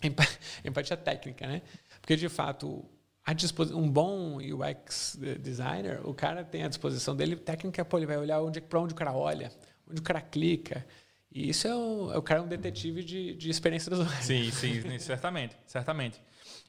[0.65, 1.63] Empatia técnica, né?
[2.01, 2.85] Porque, de fato,
[3.75, 8.41] um bom UX designer, o cara tem à disposição dele técnica, pô, ele vai olhar
[8.43, 9.53] onde, para onde o cara olha,
[9.89, 10.85] onde o cara clica.
[11.35, 14.23] E isso é o, é o cara um detetive de, de experiência do usuário.
[14.23, 16.21] Sim, sim, certamente, certamente.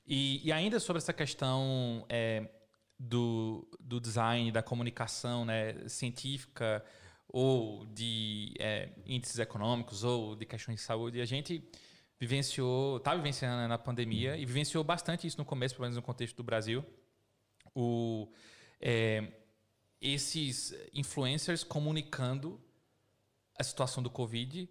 [0.07, 2.49] E, e, ainda sobre essa questão é,
[2.97, 6.83] do, do design, da comunicação né, científica
[7.27, 11.63] ou de é, índices econômicos ou de questões de saúde, a gente
[12.19, 16.01] vivenciou, está vivenciando né, na pandemia e vivenciou bastante isso no começo, pelo menos no
[16.01, 16.85] contexto do Brasil.
[17.75, 18.31] O,
[18.79, 19.27] é,
[19.99, 22.61] esses influencers comunicando
[23.57, 24.69] a situação do Covid,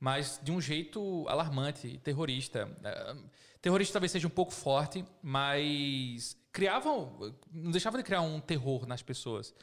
[0.00, 2.68] mas de um jeito alarmante, terrorista.
[2.82, 3.16] É,
[3.60, 9.02] terrorista talvez seja um pouco forte, mas criavam, não deixava de criar um terror nas
[9.02, 9.54] pessoas.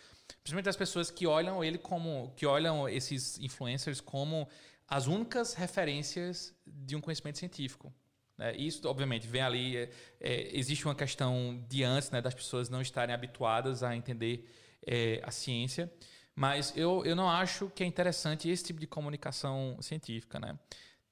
[0.44, 4.48] Principalmente as pessoas que olham ele como, que olham esses influencers como
[4.88, 7.94] as únicas referências de um conhecimento científico.
[8.38, 8.56] Né?
[8.58, 9.78] Isso, obviamente, vem ali.
[9.78, 14.50] É, é, existe uma questão de antes né, das pessoas não estarem habituadas a entender
[14.86, 15.92] é, a ciência,
[16.36, 20.40] mas eu, eu não acho que é interessante esse tipo de comunicação científica.
[20.40, 20.58] Né?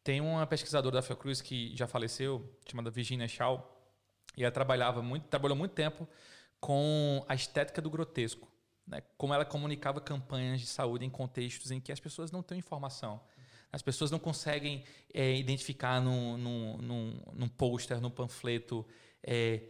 [0.03, 3.77] Tem uma pesquisadora da Fiocruz que já faleceu, chamada Virginia Shaw,
[4.37, 6.07] e ela trabalhava muito, trabalhou muito tempo
[6.59, 8.47] com a estética do grotesco.
[8.87, 12.57] né, como ela comunicava campanhas de saúde em contextos em que as pessoas não têm
[12.57, 13.21] informação.
[13.71, 18.85] As pessoas não conseguem é, identificar num, num, num, num pôster, num panfleto,
[19.21, 19.61] é,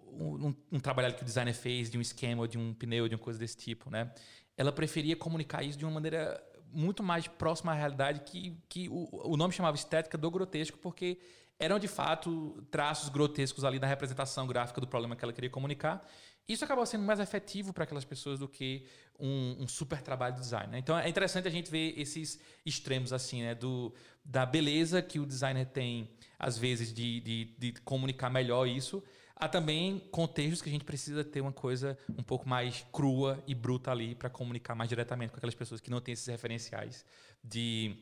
[0.00, 3.20] um, um, trabalho que o designer fez de um esquema, de um pneu, de uma
[3.20, 3.90] coisa desse tipo.
[3.90, 4.12] Né?
[4.58, 9.08] Ela preferia comunicar isso de uma maneira muito mais próxima à realidade que, que o,
[9.32, 11.18] o nome chamava estética do grotesco, porque
[11.58, 16.06] eram de fato traços grotescos ali na representação gráfica do problema que ela queria comunicar.
[16.48, 18.86] Isso acabou sendo mais efetivo para aquelas pessoas do que
[19.18, 20.72] um, um, super trabalho de design.
[20.72, 20.78] Né?
[20.78, 23.54] Então é interessante a gente ver esses extremos assim, né?
[23.54, 23.92] Do,
[24.24, 29.02] da beleza que o designer tem, às vezes, de, de, de comunicar melhor isso,
[29.38, 33.54] há também contextos que a gente precisa ter uma coisa um pouco mais crua e
[33.54, 37.04] bruta ali para comunicar mais diretamente com aquelas pessoas que não têm esses referenciais
[37.42, 37.96] de,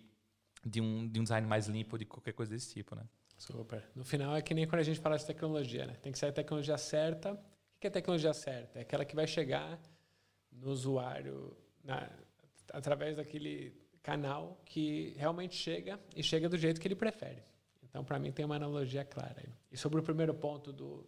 [0.65, 2.95] de, um, de um design mais limpo, de qualquer coisa desse tipo.
[2.95, 3.03] Né?
[3.37, 3.85] Super.
[3.95, 5.95] No final é que nem quando a gente fala de tecnologia, né?
[6.03, 7.39] Tem que ser a tecnologia certa
[7.77, 8.79] o que é tecnologia certa?
[8.79, 9.79] É aquela que vai chegar
[10.51, 12.09] no usuário na,
[12.73, 17.43] através daquele canal que realmente chega e chega do jeito que ele prefere.
[17.83, 19.45] Então, para mim, tem uma analogia clara.
[19.71, 21.07] E sobre o primeiro ponto do,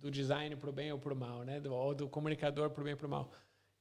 [0.00, 1.60] do design para o bem ou para o mal, né?
[1.60, 3.30] Do, ou do comunicador para o bem ou para o mal.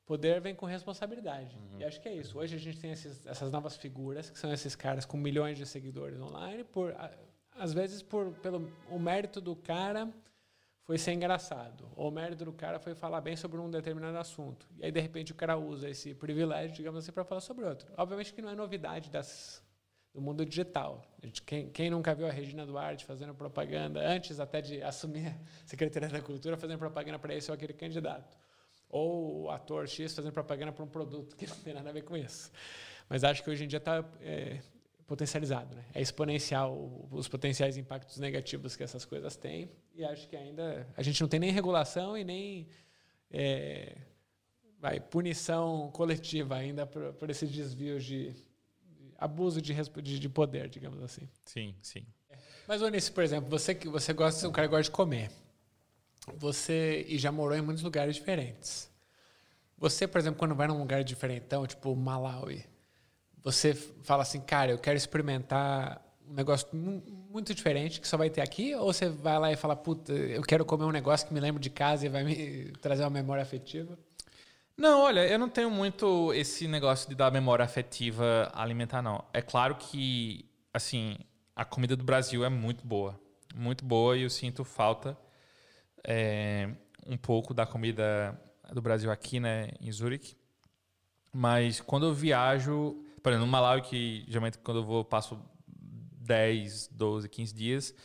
[0.05, 1.57] Poder vem com responsabilidade.
[1.57, 1.79] Uhum.
[1.79, 2.39] E acho que é isso.
[2.39, 5.65] Hoje a gente tem esses, essas novas figuras, que são esses caras com milhões de
[5.65, 6.95] seguidores online, por
[7.51, 10.11] às vezes por pelo o mérito do cara
[10.87, 11.89] foi ser engraçado.
[11.97, 14.65] Ou o mérito do cara foi falar bem sobre um determinado assunto.
[14.77, 17.91] E aí, de repente, o cara usa esse privilégio, digamos assim, para falar sobre outro.
[17.97, 19.61] Obviamente que não é novidade das,
[20.17, 21.05] do mundo digital.
[21.45, 26.09] Quem, quem, nunca viu a Regina Duarte fazendo propaganda, antes até de assumir a Secretaria
[26.09, 28.35] da Cultura, fazendo propaganda para esse ou aquele candidato?
[28.89, 32.01] Ou o ator X fazendo propaganda para um produto que não tem nada a ver
[32.01, 32.51] com isso.
[33.07, 34.59] Mas acho que hoje em dia está é,
[35.05, 35.75] potencializado.
[35.75, 35.85] Né?
[35.93, 39.69] É exponencial os potenciais impactos negativos que essas coisas têm.
[39.93, 42.67] E acho que ainda a gente não tem nem regulação e nem
[43.29, 43.95] é,
[44.79, 48.33] vai, punição coletiva ainda por, por esses desvios de,
[49.17, 51.27] abuso de, de, de, poder, digamos assim.
[51.45, 52.05] Sim, sim.
[52.67, 55.31] Mas, Onice, por exemplo, você que você gosta, um cara que gosta de comer.
[56.35, 58.89] Você e já morou em muitos lugares diferentes.
[59.77, 62.65] Você, por exemplo, quando vai num lugar diferentão, tipo Malawi,
[63.43, 68.41] você fala assim, cara, eu quero experimentar um negócio muito diferente que só vai ter
[68.41, 68.75] aqui?
[68.75, 71.61] Ou você vai lá e fala, puta, eu quero comer um negócio que me lembra
[71.61, 73.97] de casa e vai me trazer uma memória afetiva?
[74.77, 79.23] Não, olha, eu não tenho muito esse negócio de dar memória afetiva alimentar, não.
[79.33, 81.17] É claro que, assim,
[81.55, 83.19] a comida do Brasil é muito boa.
[83.55, 85.17] Muito boa e eu sinto falta
[86.03, 86.69] é,
[87.07, 88.39] um pouco da comida
[88.71, 90.37] do Brasil aqui, né, em Zurique.
[91.33, 95.39] Mas quando eu viajo, por exemplo, no Malawi, que geralmente quando eu vou, passo
[96.27, 97.95] 10, 12, 15 dias.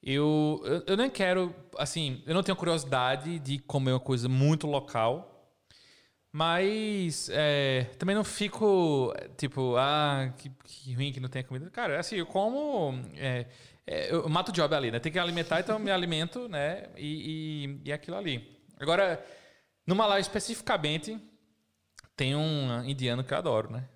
[0.00, 4.66] Eu, eu, eu nem quero, assim, eu não tenho curiosidade de comer uma coisa muito
[4.66, 5.37] local,
[6.32, 11.70] mas é, também não fico, tipo, ah, que, que, ruim que não tem comida.
[11.70, 13.00] Cara, assim, eu como.
[13.16, 13.46] É,
[13.86, 14.98] é, eu mato job ali, né?
[14.98, 16.88] Tem que alimentar, então eu me alimento, né?
[16.96, 18.60] E, e, e aquilo ali.
[18.78, 19.24] Agora,
[19.86, 21.18] no Malawi especificamente,
[22.14, 23.88] tem um indiano que eu adoro, né?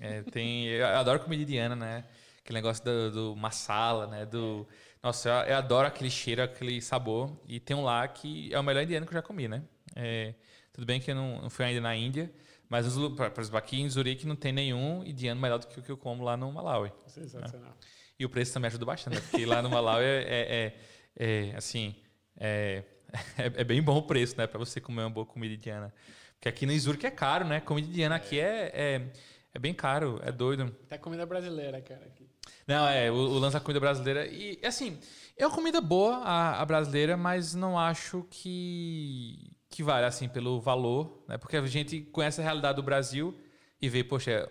[0.00, 2.04] É, tem, eu adoro comida indiana, né?
[2.40, 4.26] Aquele negócio do, do masala, né?
[4.26, 4.66] Do,
[5.00, 7.30] nossa, eu, eu, adoro aquele cheiro, aquele sabor.
[7.46, 9.62] E tem um lá que é o melhor indiano que eu já comi, né?
[9.94, 10.34] É,
[10.72, 12.32] tudo bem que eu não, não fui ainda na Índia,
[12.68, 15.90] mas, por exemplo, aqui em Zurique não tem nenhum indiano melhor do que o que
[15.90, 16.90] eu como lá no Malawi.
[17.06, 17.70] Sensacional.
[17.70, 17.76] Né?
[18.18, 19.20] E o preço também ajuda bastante, né?
[19.20, 20.74] Porque lá no Malawi é, é,
[21.18, 21.94] é, é assim,
[22.36, 22.82] é,
[23.36, 24.46] é, bem bom o preço, né?
[24.46, 25.92] Para você comer uma boa comida indiana.
[26.34, 27.60] Porque aqui no Zurique é caro, né?
[27.60, 29.10] Comida indiana aqui é
[29.54, 30.70] é bem caro, é doido.
[30.88, 32.06] Tá comida brasileira, cara.
[32.06, 32.26] Aqui.
[32.66, 34.26] Não, é, o, o lance da comida brasileira.
[34.26, 34.98] E, assim,
[35.36, 40.60] é uma comida boa, a, a, brasileira, mas não acho que, que vale, assim, pelo
[40.60, 41.38] valor, né?
[41.38, 43.34] Porque a gente conhece a realidade do Brasil
[43.80, 44.48] e vê, poxa,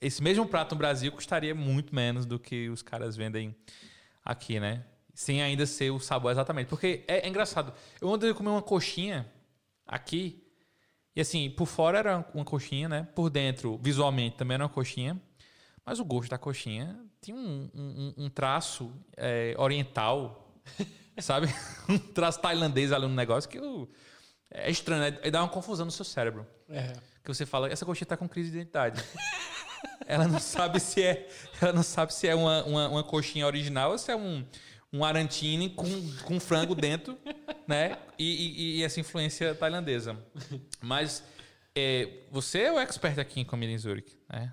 [0.00, 3.54] esse mesmo prato no Brasil custaria muito menos do que os caras vendem
[4.24, 4.84] aqui, né?
[5.14, 6.66] Sem ainda ser o sabor exatamente.
[6.66, 7.72] Porque é, é engraçado.
[8.00, 9.30] Eu ontem comer uma coxinha
[9.86, 10.44] aqui
[11.16, 13.08] e assim, por fora era uma coxinha, né?
[13.14, 15.20] Por dentro, visualmente, também era uma coxinha.
[15.86, 20.52] Mas o gosto da coxinha tinha um, um, um traço é, oriental,
[21.18, 21.46] sabe?
[21.88, 23.88] um traço tailandês ali no negócio que eu,
[24.50, 25.18] é estranho, né?
[25.22, 26.46] E dá uma confusão no seu cérebro.
[26.68, 26.92] É.
[27.22, 29.02] Que você fala, essa coxinha tá com crise de identidade.
[30.06, 31.28] ela não sabe se é,
[31.60, 34.44] ela não sabe se é uma, uma, uma coxinha original ou se é um,
[34.92, 35.86] um arantine com,
[36.24, 37.18] com frango dentro,
[37.66, 37.98] né?
[38.18, 40.16] E, e, e, essa influência tailandesa.
[40.80, 41.24] Mas
[41.74, 44.52] é, você é o expert aqui em comida em Zurich, né?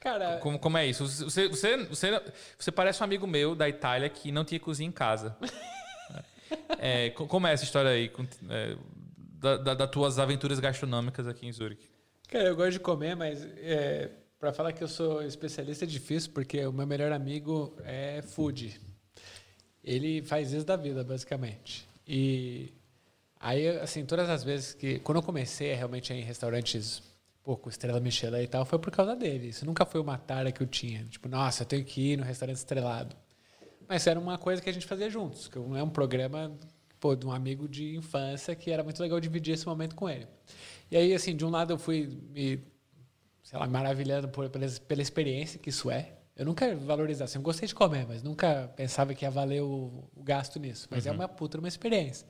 [0.00, 0.38] Cara...
[0.38, 1.06] Como, como é isso?
[1.06, 2.22] Você, você, você,
[2.56, 5.36] você parece um amigo meu da Itália que não tinha cozinha em casa.
[6.78, 8.10] É, como é essa história aí?
[9.40, 11.88] Das da, da tuas aventuras gastronômicas aqui em Zurique.
[12.28, 16.30] Cara, eu gosto de comer, mas é, para falar que eu sou especialista é difícil,
[16.32, 18.80] porque o meu melhor amigo é food.
[19.82, 21.88] Ele faz isso da vida, basicamente.
[22.06, 22.72] E
[23.40, 24.98] aí, assim, todas as vezes que.
[24.98, 27.02] Quando eu comecei realmente em restaurantes
[27.42, 29.48] pouco estrela Michelin e tal, foi por causa dele.
[29.48, 31.04] Isso nunca foi uma tara que eu tinha.
[31.04, 33.16] Tipo, nossa, eu tenho que ir no restaurante estrelado.
[33.88, 36.52] Mas era uma coisa que a gente fazia juntos, que é um programa
[37.00, 40.26] pô, de um amigo de infância que era muito legal dividir esse momento com ele.
[40.90, 42.60] E aí, assim, de um lado eu fui me,
[43.42, 46.12] sei lá, maravilhando por, pela, pela experiência que isso é.
[46.36, 50.08] Eu nunca valorizava, assim, eu gostei de comer, mas nunca pensava que ia valer o,
[50.14, 50.86] o gasto nisso.
[50.90, 51.16] Mas é uhum.
[51.16, 52.26] é uma puta uma experiência.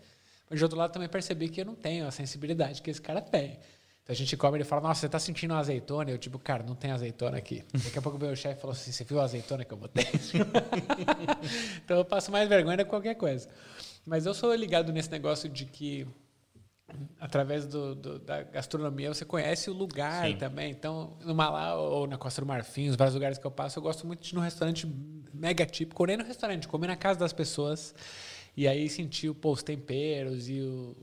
[0.49, 3.21] Mas de outro lado também percebi que eu não tenho a sensibilidade que esse cara
[3.21, 3.59] tem.
[4.03, 6.11] Então a gente come, ele fala, nossa, você tá sentindo uma azeitona?
[6.11, 7.63] Eu, tipo, cara, não tem azeitona aqui.
[7.85, 10.07] Daqui a pouco o chefe falou assim, você viu a azeitona que eu botei?
[11.85, 13.47] então eu passo mais vergonha que qualquer coisa.
[14.09, 16.07] Mas eu sou ligado nesse negócio de que
[17.21, 20.37] através do, do, da gastronomia você conhece o lugar Sim.
[20.37, 20.71] também.
[20.71, 23.83] Então, no Malá ou na Costa do Marfim, os vários lugares que eu passo, eu
[23.83, 24.91] gosto muito de ir num restaurante
[25.35, 27.95] mega típico, nem no restaurante, comer na casa das pessoas
[28.57, 30.97] e aí sentir pô, os temperos e o,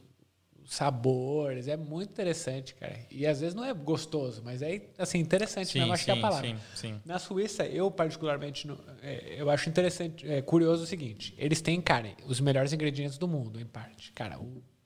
[0.65, 1.67] sabores.
[1.67, 2.99] É muito interessante, cara.
[3.09, 5.85] E às vezes não é gostoso, mas é assim, interessante, sim, né?
[5.85, 6.47] Eu acho sim, que é a palavra.
[6.47, 7.01] Sim, sim.
[7.05, 8.67] Na Suíça, eu particularmente,
[9.01, 13.27] é, eu acho interessante, é, curioso o seguinte: eles têm, cara, os melhores ingredientes do
[13.27, 14.11] mundo, em parte.
[14.13, 14.41] Cara, a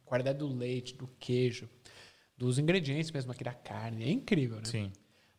[0.05, 1.69] qualidade do leite, do queijo,
[2.37, 4.03] dos ingredientes mesmo aqui da carne.
[4.03, 4.65] É incrível, né?
[4.65, 4.91] Sim.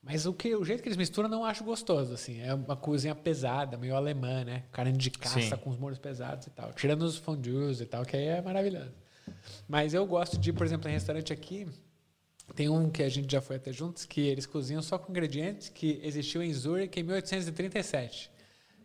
[0.03, 2.40] Mas o, que, o jeito que eles misturam não acho gostoso, assim.
[2.40, 4.64] É uma cozinha pesada, meio alemã, né?
[4.72, 6.72] Carne de caça com os molhos pesados e tal.
[6.72, 8.94] Tirando os fondues e tal, que aí é maravilhoso.
[9.68, 11.66] Mas eu gosto de, por exemplo, em restaurante aqui,
[12.54, 15.68] tem um que a gente já foi até juntos, que eles cozinham só com ingredientes
[15.68, 18.30] que existiu em Zurich em 1837.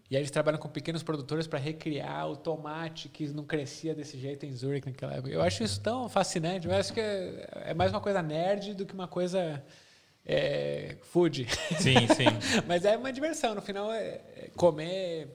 [0.09, 4.19] E aí eles trabalham com pequenos produtores para recriar o tomate que não crescia desse
[4.19, 5.33] jeito em Zurich naquela época.
[5.33, 6.67] Eu acho isso tão fascinante.
[6.67, 9.63] Eu acho que é, é mais uma coisa nerd do que uma coisa
[10.23, 11.47] é, food.
[11.79, 12.25] Sim, sim.
[12.67, 13.55] Mas é uma diversão.
[13.55, 15.27] No final, é, é comer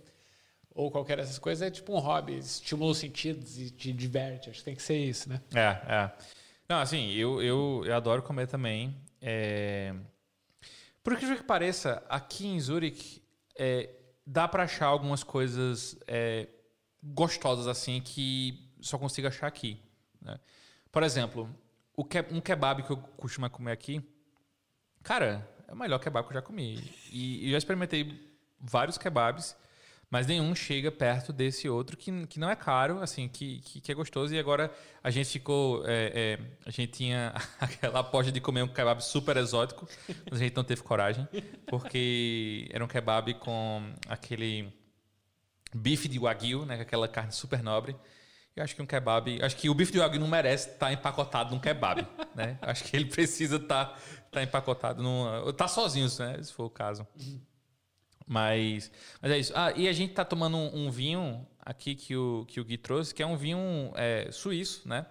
[0.74, 4.50] ou qualquer dessas coisas é tipo um hobby, estimula os sentidos e te diverte.
[4.50, 5.40] Acho que tem que ser isso, né?
[5.54, 6.12] É, é.
[6.68, 8.96] Não, assim, eu, eu, eu adoro comer também.
[9.20, 9.94] É...
[11.02, 13.22] Por que que pareça, aqui em Zurich
[13.58, 13.90] é,
[14.24, 16.46] dá para achar algumas coisas é,
[17.02, 19.82] gostosas assim que só consigo achar aqui.
[20.20, 20.38] Né?
[20.92, 21.48] Por exemplo,
[22.08, 24.02] que, um kebab que eu costumo comer aqui,
[25.02, 26.76] cara, é o melhor kebab que eu já comi.
[27.10, 28.30] E, e eu já experimentei
[28.60, 29.56] vários kebabs
[30.10, 33.92] mas nenhum chega perto desse outro que, que não é caro, assim, que, que, que
[33.92, 34.34] é gostoso.
[34.34, 34.72] E agora
[35.04, 35.86] a gente ficou.
[35.86, 39.88] É, é, a gente tinha aquela aposta de comer um kebab super exótico,
[40.28, 41.28] mas a gente não teve coragem,
[41.68, 44.72] porque era um kebab com aquele
[45.72, 47.94] bife de wagyu, né, aquela carne super nobre.
[48.56, 49.40] Eu acho que um kebab.
[49.40, 52.58] Acho que o bife de wagyu não merece estar empacotado num kebab, né?
[52.60, 53.96] Acho que ele precisa estar,
[54.26, 55.52] estar empacotado num.
[55.52, 56.42] Tá sozinho, né?
[56.42, 57.06] Se for o caso.
[58.30, 59.52] Mas, mas é isso.
[59.56, 62.78] Ah, e a gente tá tomando um, um vinho aqui que o, que o Gui
[62.78, 65.04] trouxe, que é um vinho é, suíço, né?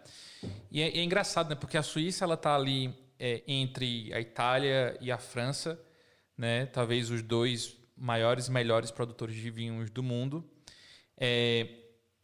[0.72, 1.56] E é, é, engraçado, né?
[1.56, 5.78] Porque a Suíça, ela tá ali é, entre a Itália e a França,
[6.38, 6.68] né?
[6.68, 10.50] Talvez os dois maiores e melhores produtores de vinhos do mundo.
[11.18, 11.68] É,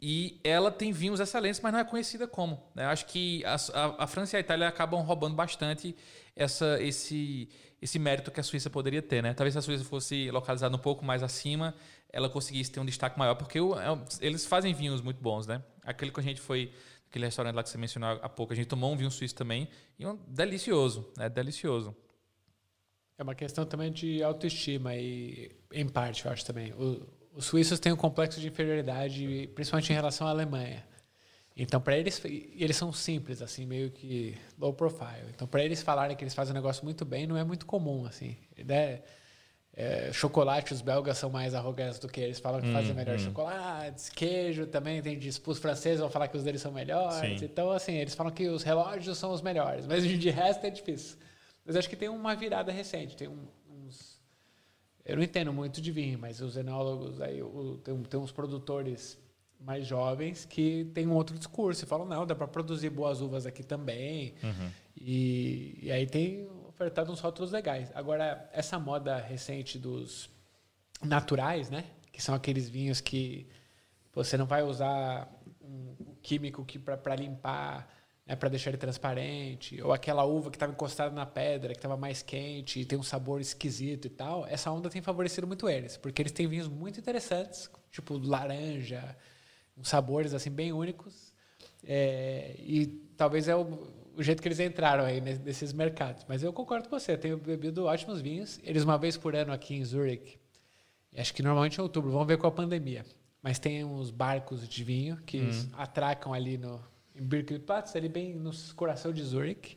[0.00, 2.70] e ela tem vinhos excelentes, mas não é conhecida como.
[2.74, 2.86] Né?
[2.86, 5.94] Acho que a, a, a França e a Itália acabam roubando bastante
[6.36, 7.48] essa, esse,
[7.80, 9.32] esse mérito que a Suíça poderia ter, né?
[9.32, 11.74] Talvez se a Suíça fosse localizada um pouco mais acima,
[12.12, 13.86] ela conseguisse ter um destaque maior, porque o, é,
[14.20, 15.62] eles fazem vinhos muito bons, né?
[15.82, 16.70] Aquele que a gente foi,
[17.08, 19.68] aquele restaurante lá que você mencionou há pouco, a gente tomou um vinho suíço também,
[19.98, 21.28] e um delicioso, né?
[21.28, 21.96] Delicioso.
[23.18, 26.74] É uma questão também de autoestima e, em parte, eu acho também.
[26.74, 27.02] O,
[27.34, 30.86] os suíços têm um complexo de inferioridade, principalmente em relação à Alemanha.
[31.56, 35.30] Então, para eles, eles são simples, assim, meio que low profile.
[35.34, 38.04] Então, para eles falarem que eles fazem um negócio muito bem, não é muito comum,
[38.04, 38.36] assim.
[38.62, 39.00] Né?
[39.72, 43.16] É, chocolate, os belgas são mais arrogantes do que eles falam que hum, fazem melhor
[43.16, 43.18] hum.
[43.18, 47.38] chocolates, queijo também, tem os franceses vão falar que os deles são melhores.
[47.38, 47.44] Sim.
[47.46, 51.16] Então, assim, eles falam que os relógios são os melhores, mas de resto é difícil.
[51.64, 54.20] Mas acho que tem uma virada recente, tem um, uns...
[55.04, 59.18] Eu não entendo muito de vinho, mas os enólogos aí, o, tem, tem uns produtores
[59.60, 63.46] mais jovens que têm um outro discurso e falam, não, dá para produzir boas uvas
[63.46, 64.34] aqui também.
[64.42, 64.70] Uhum.
[64.96, 67.90] E, e, aí tem ofertado uns rótulos legais.
[67.94, 70.30] Agora, essa moda recente dos
[71.02, 71.84] naturais, né?
[72.12, 73.46] Que são aqueles vinhos que
[74.14, 75.30] você não vai usar
[75.60, 77.92] um químico que para limpar,
[78.26, 81.96] né, para deixar ele transparente, ou aquela uva que estava encostada na pedra, que estava
[81.96, 84.46] mais quente e tem um sabor esquisito e tal.
[84.46, 89.16] Essa onda tem favorecido muito eles, porque eles têm vinhos muito interessantes, tipo laranja,
[89.76, 91.32] uns sabores assim bem únicos.
[91.84, 96.24] É, e talvez é o, o, jeito que eles entraram aí nesses mercados.
[96.28, 98.58] Mas eu concordo com você, tenho bebido ótimos vinhos.
[98.62, 100.38] Eles uma vez por ano aqui em Zurich,
[101.16, 103.04] acho que normalmente em outubro, vamos ver com a pandemia.
[103.42, 105.68] Mas tem uns barcos de vinho que hum.
[105.74, 106.80] atracam ali no
[107.18, 109.76] em Birkenplatz, ali bem no coração de Zurich.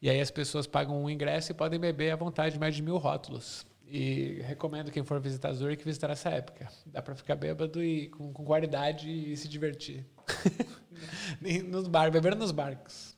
[0.00, 2.98] E aí as pessoas pagam um ingresso e podem beber à vontade mais de mil
[2.98, 3.66] rótulos.
[3.88, 6.68] E recomendo quem for visitar Zurich visitar essa época.
[6.86, 10.04] Dá para ficar bêbado e com, com qualidade e se divertir.
[11.68, 13.16] nos bar, beber nos barcos.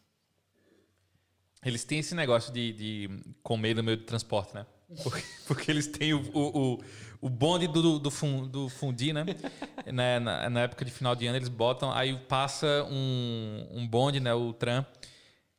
[1.64, 3.11] Eles têm esse negócio de, de
[3.43, 4.66] comer no meio do transporte, né?
[5.03, 6.79] Porque, porque eles têm o, o,
[7.21, 8.11] o bonde do, do,
[8.47, 9.25] do fundi, né?
[9.91, 14.21] na, na, na, época de final de ano eles botam, aí passa um, um bonde,
[14.21, 14.35] né?
[14.35, 14.85] O tram,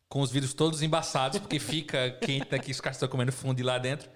[0.07, 2.57] com os vidros todos embaçados, porque fica quente?
[2.59, 4.09] Que os caras estão comendo fundi lá dentro.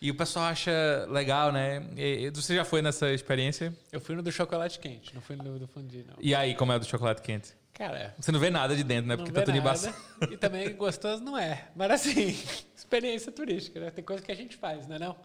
[0.00, 1.86] E o pessoal acha legal, né?
[1.94, 3.74] E, você já foi nessa experiência?
[3.92, 6.14] Eu fui no do chocolate quente, não fui no do fundi, não.
[6.18, 7.52] E aí, como é o do chocolate quente?
[7.74, 8.14] Cara.
[8.18, 9.16] Você não vê nada de dentro, né?
[9.16, 9.94] Porque tá tudo embaçado.
[10.30, 11.68] E também gostoso não é.
[11.76, 12.28] Mas assim,
[12.74, 13.90] experiência turística, né?
[13.90, 15.16] Tem coisa que a gente faz, não é não?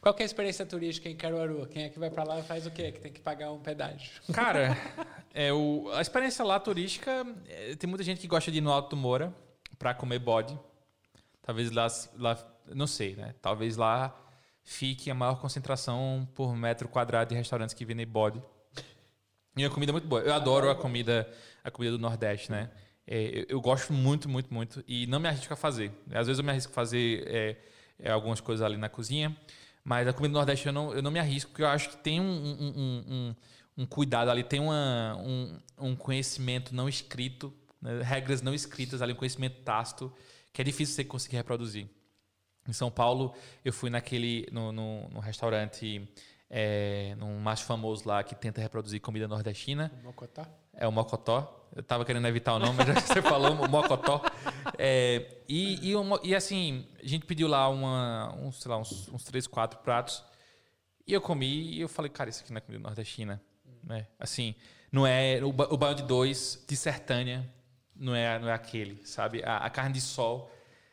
[0.00, 1.66] Qual é a experiência turística em Caruaru?
[1.68, 2.90] Quem é que vai para lá faz o quê?
[2.90, 4.10] Que tem que pagar um pedágio.
[4.32, 4.76] Cara,
[5.32, 8.72] é o, a experiência lá turística, é, tem muita gente que gosta de ir no
[8.72, 9.32] Alto Moura
[9.78, 10.58] para comer bode.
[11.40, 13.34] Talvez lá, lá, não sei, né?
[13.40, 14.21] Talvez lá
[14.64, 18.42] fique a maior concentração por metro quadrado de restaurantes que vendem bode.
[19.56, 20.22] E a comida é muito boa.
[20.22, 21.28] Eu adoro a comida,
[21.62, 22.70] a comida do Nordeste, né?
[23.06, 24.82] É, eu, eu, gosto muito, muito, muito.
[24.86, 25.92] E não me arrisco a fazer.
[26.12, 27.56] Às vezes eu me arrisco a fazer é,
[27.98, 29.36] é, algumas coisas ali na cozinha.
[29.84, 31.96] Mas a comida do Nordeste eu não, eu não me arrisco, porque eu acho que
[31.96, 33.34] tem um, um, um,
[33.82, 35.16] um cuidado ali, tem uma,
[35.76, 38.00] um, conhecimento não escrito, né?
[38.02, 40.12] regras não escritas ali, um conhecimento tácito,
[40.52, 41.88] que é difícil você conseguir reproduzir.
[42.68, 43.34] Em São Paulo,
[43.64, 46.08] eu fui naquele no, no, no restaurante,
[46.48, 49.90] é, num mais famoso lá que tenta reproduzir comida nordestina.
[50.00, 50.46] O Mocotó?
[50.74, 51.58] É o Mocotó.
[51.74, 54.22] Eu estava querendo evitar o nome, mas já que você falou, Mocotó.
[54.78, 59.24] É, e, e, e, assim, a gente pediu lá uma, uns, sei lá, uns, uns
[59.24, 60.22] três, quatro pratos.
[61.06, 63.42] E eu comi e eu falei, cara, isso aqui não é comida nordestina.
[63.82, 64.06] Né?
[64.20, 64.54] Assim,
[64.92, 65.40] não é.
[65.42, 67.44] O, o banho de dois, de Sertânia,
[67.96, 69.42] não é, não é aquele, sabe?
[69.42, 70.50] A, a carne de sol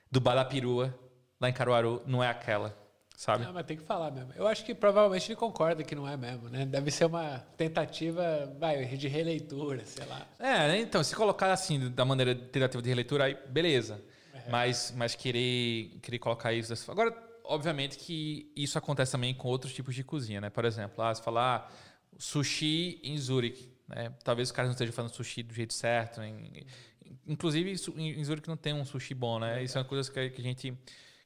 [0.09, 0.97] do Balapirua
[1.39, 2.77] lá em Caruaru não é aquela,
[3.15, 3.45] sabe?
[3.45, 4.33] Não, mas tem que falar mesmo.
[4.35, 6.65] Eu acho que provavelmente ele concorda que não é mesmo, né?
[6.65, 10.27] Deve ser uma tentativa vai, de releitura, sei lá.
[10.39, 10.79] É, né?
[10.79, 14.03] então, se colocar assim, da maneira tentativa de releitura, aí beleza.
[14.33, 14.49] É.
[14.49, 16.91] Mas, mas querer, querer colocar isso...
[16.91, 20.49] Agora, obviamente que isso acontece também com outros tipos de cozinha, né?
[20.49, 21.73] Por exemplo, ah, você falar ah,
[22.17, 24.13] sushi em Zurich, né?
[24.23, 26.21] Talvez os caras não estejam fazendo sushi do jeito certo.
[26.21, 26.65] Em,
[27.27, 29.63] inclusive, em Zurich não tem um sushi bom, né?
[29.63, 30.77] Isso é uma coisa que a gente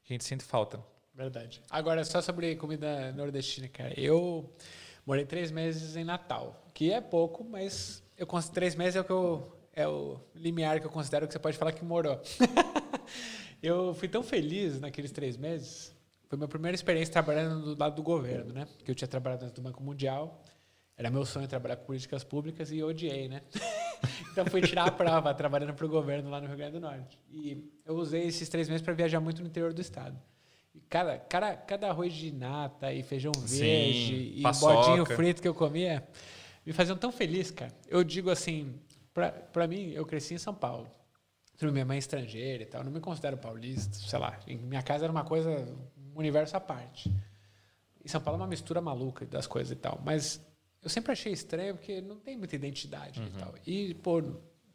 [0.10, 0.84] a gente sente falta.
[1.14, 1.62] Verdade.
[1.70, 3.94] Agora, só sobre comida nordestina, cara.
[4.00, 4.52] Eu
[5.06, 9.12] morei três meses em Natal, que é pouco, mas eu três meses é o que
[9.12, 12.20] eu, é o limiar que eu considero que você pode falar que morou.
[13.62, 15.94] eu fui tão feliz naqueles três meses.
[16.28, 18.68] Foi minha primeira experiência trabalhando do lado do governo, né?
[18.84, 20.43] Que eu tinha trabalhado no Banco Mundial.
[20.96, 23.42] Era meu sonho trabalhar com políticas públicas e eu odiei, né?
[24.32, 27.20] então fui tirar a prova trabalhando para o governo lá no Rio Grande do Norte.
[27.32, 30.20] E eu usei esses três meses para viajar muito no interior do estado.
[30.74, 34.74] E cada, cada, cada arroz de nata e feijão verde Sim, e paçoca.
[34.74, 36.08] bodinho frito que eu comia
[36.66, 37.72] me faziam tão feliz, cara.
[37.88, 38.74] Eu digo assim,
[39.52, 40.90] para mim, eu cresci em São Paulo.
[41.62, 44.38] Minha mãe é estrangeira e tal, não me considero paulista, sei lá.
[44.46, 45.50] Minha casa era uma coisa,
[45.98, 47.10] um universo à parte.
[48.04, 50.02] E São Paulo é uma mistura maluca das coisas e tal.
[50.04, 50.42] Mas
[50.84, 53.28] eu sempre achei estranho porque não tem muita identidade uhum.
[53.28, 53.56] e tal.
[53.66, 54.22] E, pô,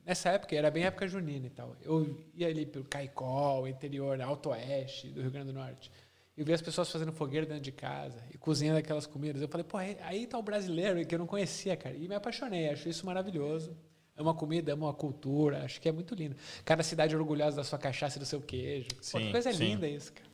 [0.04, 1.76] nessa época, era bem época junina e tal.
[1.82, 5.92] Eu ia ali pelo Caicó, interior, Alto Oeste do Rio Grande do Norte.
[6.34, 9.42] E via as pessoas fazendo fogueira dentro de casa e cozinhando aquelas comidas.
[9.42, 11.94] Eu falei, pô, aí tá o brasileiro que eu não conhecia, cara.
[11.94, 13.76] E me apaixonei, acho isso maravilhoso.
[14.16, 16.36] Amo a comida, amo a cultura, acho que é muito lindo.
[16.64, 18.88] Cada cidade orgulhosa da sua cachaça e do seu queijo.
[19.00, 19.64] Sim, pô, que coisa sim.
[19.64, 20.28] linda isso, cara.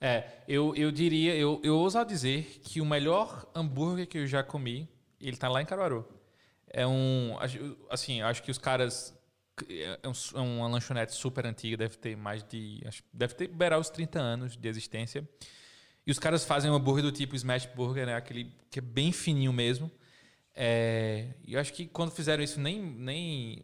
[0.00, 4.42] É, eu, eu diria, eu, eu ouso dizer que o melhor hambúrguer que eu já
[4.42, 4.88] comi
[5.28, 6.06] ele tá lá em Caruaru.
[6.68, 7.36] É um.
[7.88, 9.16] Assim, acho que os caras.
[9.68, 12.80] É, é, é uma lanchonete super antiga, deve ter mais de.
[13.12, 15.28] Deve ter beirar os 30 anos de existência.
[16.06, 18.14] E os caras fazem um hambúrguer do tipo Smash Burger, né?
[18.14, 19.90] Aquele que é bem fininho mesmo.
[20.54, 23.62] É, e eu acho que quando fizeram isso, nem, nem.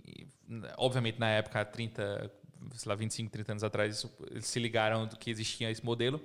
[0.77, 2.31] Obviamente, na época, 30,
[2.75, 6.21] sei lá, 25, 30 anos atrás, eles se ligaram que existia esse modelo.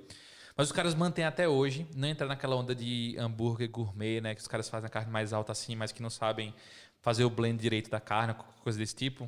[0.62, 4.36] Mas os caras mantêm até hoje, não entra naquela onda de hambúrguer gourmet, né?
[4.36, 6.54] Que os caras fazem a carne mais alta assim, mas que não sabem
[7.00, 9.28] fazer o blend direito da carne, coisa desse tipo.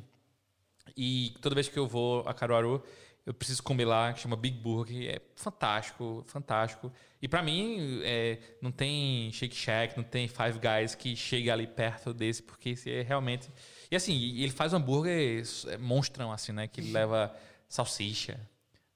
[0.96, 2.80] E toda vez que eu vou a Caruaru,
[3.26, 6.92] eu preciso comer lá, que chama Big Burger, é fantástico, fantástico.
[7.20, 11.66] E para mim, é, não tem Shake Shack, não tem Five Guys que chegue ali
[11.66, 13.50] perto desse, porque esse é realmente...
[13.90, 16.68] E assim, ele faz um hambúrguer é, monstrão, assim, né?
[16.68, 17.34] Que leva
[17.68, 18.38] salsicha,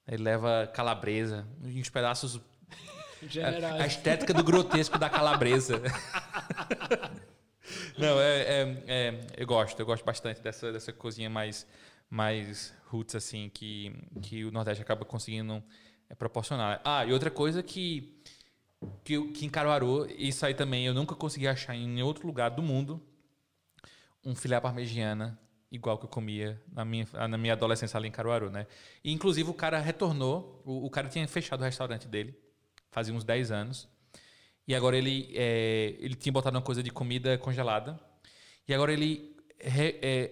[0.09, 2.41] ele leva calabresa, uns pedaços...
[3.43, 5.81] A, a estética do grotesco da calabresa.
[7.97, 11.67] não, é, é, é, eu gosto, eu gosto bastante dessa, dessa cozinha mais
[12.09, 15.63] mais roots assim que, que o Nordeste acaba conseguindo
[16.09, 16.81] é, proporcionar.
[16.83, 18.19] Ah, e outra coisa que,
[19.03, 22.63] que, que em Caruaru, isso aí também eu nunca consegui achar em outro lugar do
[22.63, 23.01] mundo
[24.25, 25.39] um filé parmegiana
[25.71, 28.65] igual que eu comia na minha, na minha adolescência ali em Caruaru, né?
[29.03, 32.35] E, inclusive o cara retornou, o, o cara tinha fechado o restaurante dele,
[32.91, 33.87] fazia uns 10 anos,
[34.67, 37.99] e agora ele, é, ele tinha botado uma coisa de comida congelada,
[38.67, 40.31] e agora ele re, é,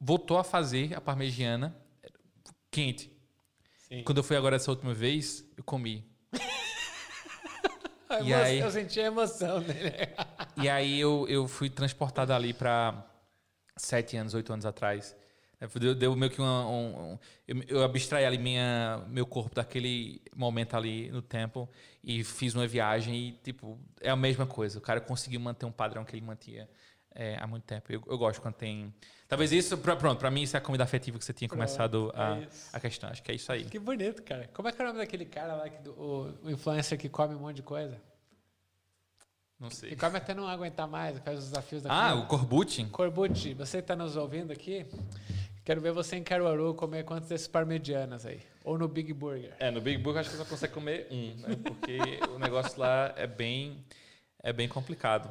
[0.00, 1.76] voltou a fazer a parmegiana
[2.70, 3.12] quente.
[3.78, 4.02] Sim.
[4.02, 6.04] Quando eu fui agora essa última vez, eu comi.
[8.24, 9.92] e aí, eu senti a emoção dele.
[10.56, 13.13] e aí eu, eu fui transportado ali para
[13.76, 15.16] sete anos, oito anos atrás.
[15.80, 17.18] Deu, deu meio que uma, um, um,
[17.48, 21.68] eu, eu abstraí ali minha, meu corpo daquele momento ali no tempo
[22.02, 24.78] e fiz uma viagem e, tipo, é a mesma coisa.
[24.78, 26.68] O cara conseguiu manter um padrão que ele mantinha
[27.14, 27.90] é, há muito tempo.
[27.90, 28.92] Eu, eu, gosto quando tem.
[29.28, 32.12] Talvez isso, pra, pronto, para mim isso é a comida afetiva que você tinha começado
[32.14, 33.08] a, é a questão.
[33.08, 33.64] Acho que é isso aí.
[33.64, 34.50] Que bonito, cara.
[34.52, 37.34] Como é que é o nome daquele cara lá, que, o, o influencer que come
[37.34, 38.00] um monte de coisa?
[39.64, 39.88] Não sei.
[39.90, 42.24] Que come até não aguentar mais, faz os desafios da Ah, comida.
[42.26, 42.84] o Corbucci.
[42.84, 44.84] Corbucci, você está nos ouvindo aqui?
[45.64, 48.42] Quero ver você em Caruaru comer quantos desses parmegianas aí.
[48.62, 49.54] Ou no Big Burger.
[49.58, 51.56] É, no Big Burger acho que você só consegue comer um, né?
[51.64, 51.96] Porque
[52.34, 53.82] o negócio lá é bem,
[54.42, 55.30] é bem complicado.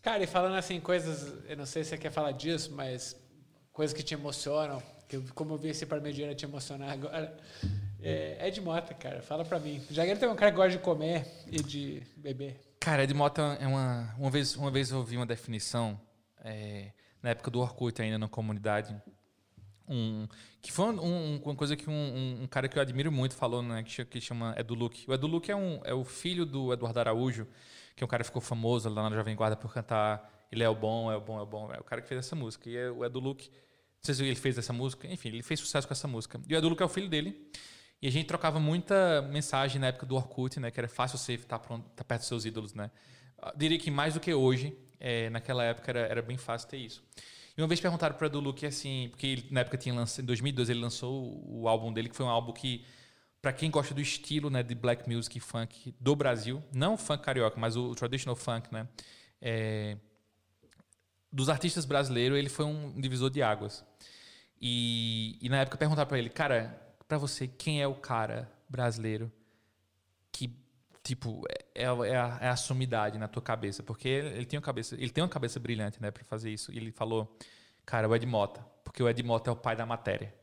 [0.00, 3.14] Cara, e falando assim, coisas, eu não sei se você quer falar disso, mas
[3.70, 7.36] coisas que te emocionam, que como eu vi esse Parmegiana te emocionar agora.
[8.00, 9.82] É, Ed Mota, cara, fala pra mim.
[9.90, 12.58] Já que ele tem um cara que gosta de comer e de beber.
[12.80, 14.14] Cara, Ed Mota é uma.
[14.18, 16.00] Uma vez, uma vez eu ouvi uma definição,
[16.44, 18.96] é, na época do Orkut ainda na comunidade,
[19.88, 20.28] um,
[20.60, 23.82] que foi um, uma coisa que um, um, cara que eu admiro muito falou, né,
[23.82, 25.04] que, que chama Edu Luke.
[25.08, 27.46] O Edu Luke é, um, é o filho do Eduardo Araújo,
[27.96, 30.68] que é um cara que ficou famoso lá na Jovem Guarda por cantar Ele é
[30.68, 31.72] o bom, é o bom, é o bom.
[31.72, 32.68] É o cara que fez essa música.
[32.68, 33.56] E é o Edu Luke, não
[34.02, 36.40] sei se ele fez essa música, enfim, ele fez sucesso com essa música.
[36.46, 37.50] E o Edu Luke é o filho dele.
[38.00, 40.70] E a gente trocava muita mensagem na época do Orkut, né?
[40.70, 42.90] Que era fácil você estar, pronto, estar perto dos seus ídolos, né?
[43.42, 46.78] Eu diria que mais do que hoje, é, naquela época era, era bem fácil ter
[46.78, 47.02] isso.
[47.56, 50.26] E uma vez perguntaram para Edu Luke assim, porque ele, na época tinha lançado, em
[50.26, 52.84] 2012 ele lançou o álbum dele, que foi um álbum que
[53.42, 57.58] para quem gosta do estilo né, de black music funk do Brasil, não funk carioca,
[57.58, 58.86] mas o traditional funk, né?
[59.40, 59.96] É,
[61.32, 63.84] dos artistas brasileiros, ele foi um divisor de águas.
[64.60, 69.32] E, e na época perguntaram para ele, cara, para você, quem é o cara brasileiro
[70.30, 70.54] que
[71.02, 71.42] tipo
[71.74, 73.82] é, é, a, é a sumidade na tua cabeça?
[73.82, 76.70] Porque ele, tem uma cabeça, ele tem uma cabeça brilhante, né, para fazer isso.
[76.70, 77.34] E ele falou,
[77.86, 80.34] cara, o Ed Mota, porque o Ed Mota é o pai da matéria.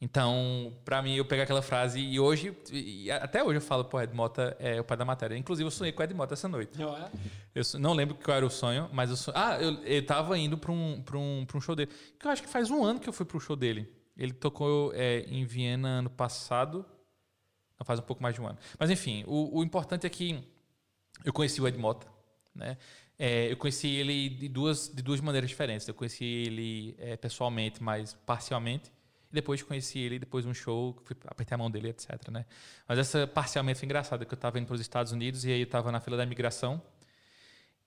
[0.00, 4.00] Então, para mim, eu pego aquela frase e hoje, e até hoje eu falo, pô,
[4.00, 5.36] Ed Mota é o pai da matéria.
[5.36, 6.76] Inclusive, eu sonhei com o Ed Mota essa noite.
[6.76, 7.08] Não é?
[7.54, 9.38] Eu não lembro qual era o sonho, mas eu sonho...
[9.38, 11.90] Ah, eu, eu tava indo para um, pra um, pra um show dele.
[12.18, 13.88] Que eu acho que faz um ano que eu fui pro show dele.
[14.16, 16.84] Ele tocou é, em Viena ano passado.
[17.78, 18.58] Não faz um pouco mais de um ano.
[18.78, 20.42] Mas enfim, o, o importante é que
[21.24, 22.06] eu conheci o Ed Mota,
[22.54, 22.76] né?
[23.16, 25.86] É, eu conheci ele de duas, de duas maneiras diferentes.
[25.86, 28.90] Eu conheci ele é, pessoalmente, mas parcialmente
[29.34, 32.28] depois conheci ele depois de um show, fui apertar a mão dele, etc.
[32.30, 32.46] Né?
[32.88, 35.60] Mas essa parcialmente foi engraçada, que eu estava indo para os Estados Unidos e aí
[35.60, 36.80] eu estava na fila da imigração.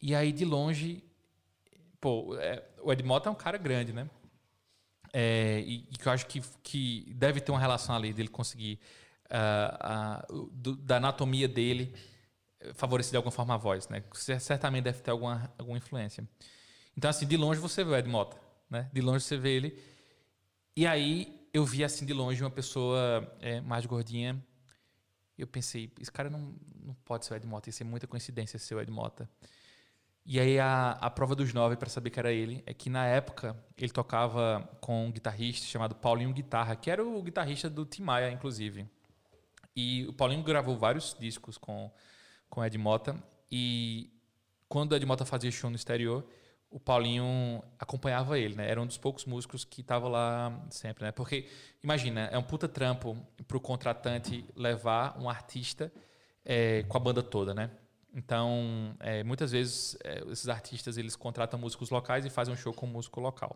[0.02, 1.04] E aí de longe,
[2.00, 4.10] pô, é, o Ed Mota é um cara grande, né?
[5.14, 8.80] É, e, e, que eu acho que, que deve ter uma relação ali dele conseguir
[9.32, 11.94] uh, uh, do, da anatomia dele
[12.74, 14.04] favorecer de alguma forma a voz, né?
[14.40, 16.28] Certamente deve ter alguma, alguma influência.
[16.96, 18.38] Então assim, de longe você vê o Ed Mota,
[18.70, 18.90] né?
[18.92, 19.80] De longe você vê ele.
[20.76, 24.44] E aí eu vi assim de longe uma pessoa é, mais gordinha.
[25.38, 28.58] Eu pensei, esse cara não, não pode ser o Ed Mota, isso é muita coincidência
[28.58, 29.30] ser o Ed Mota.
[30.30, 33.06] E aí a, a prova dos nove para saber que era ele é que na
[33.08, 38.04] época ele tocava com um guitarrista chamado Paulinho Guitarra, que era o guitarrista do Tim
[38.04, 38.86] Maia, inclusive.
[39.74, 41.90] E o Paulinho gravou vários discos com
[42.50, 43.16] com Ed Mota
[43.52, 44.10] e
[44.68, 46.26] quando o Ed Mota fazia show no exterior,
[46.70, 48.70] o Paulinho acompanhava ele, né?
[48.70, 51.12] Era um dos poucos músicos que estava lá sempre, né?
[51.12, 51.48] Porque,
[51.82, 53.18] imagina, é um puta trampo
[53.48, 55.92] para o contratante levar um artista
[56.44, 57.72] é, com a banda toda, né?
[58.18, 62.74] Então, é, muitas vezes, é, esses artistas, eles contratam músicos locais e fazem um show
[62.74, 63.56] com um músico local.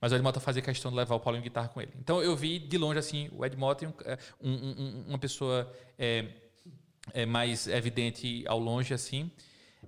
[0.00, 1.92] Mas o Ed Mota fazia questão de levar o Paulinho guitarra com ele.
[1.98, 6.26] Então eu vi de longe assim o Ed Mota é, um, um, uma pessoa é,
[7.12, 9.28] é, mais evidente ao longe assim.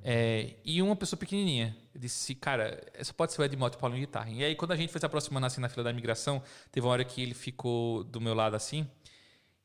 [0.02, 1.76] É, e uma pessoa pequenininha.
[1.94, 4.30] Eu disse, cara, essa pode ser o Ed Mota e o Paulinho guitarra.
[4.30, 6.42] E aí quando a gente foi se aproximando assim na fila da imigração,
[6.72, 8.88] teve uma hora que ele ficou do meu lado assim.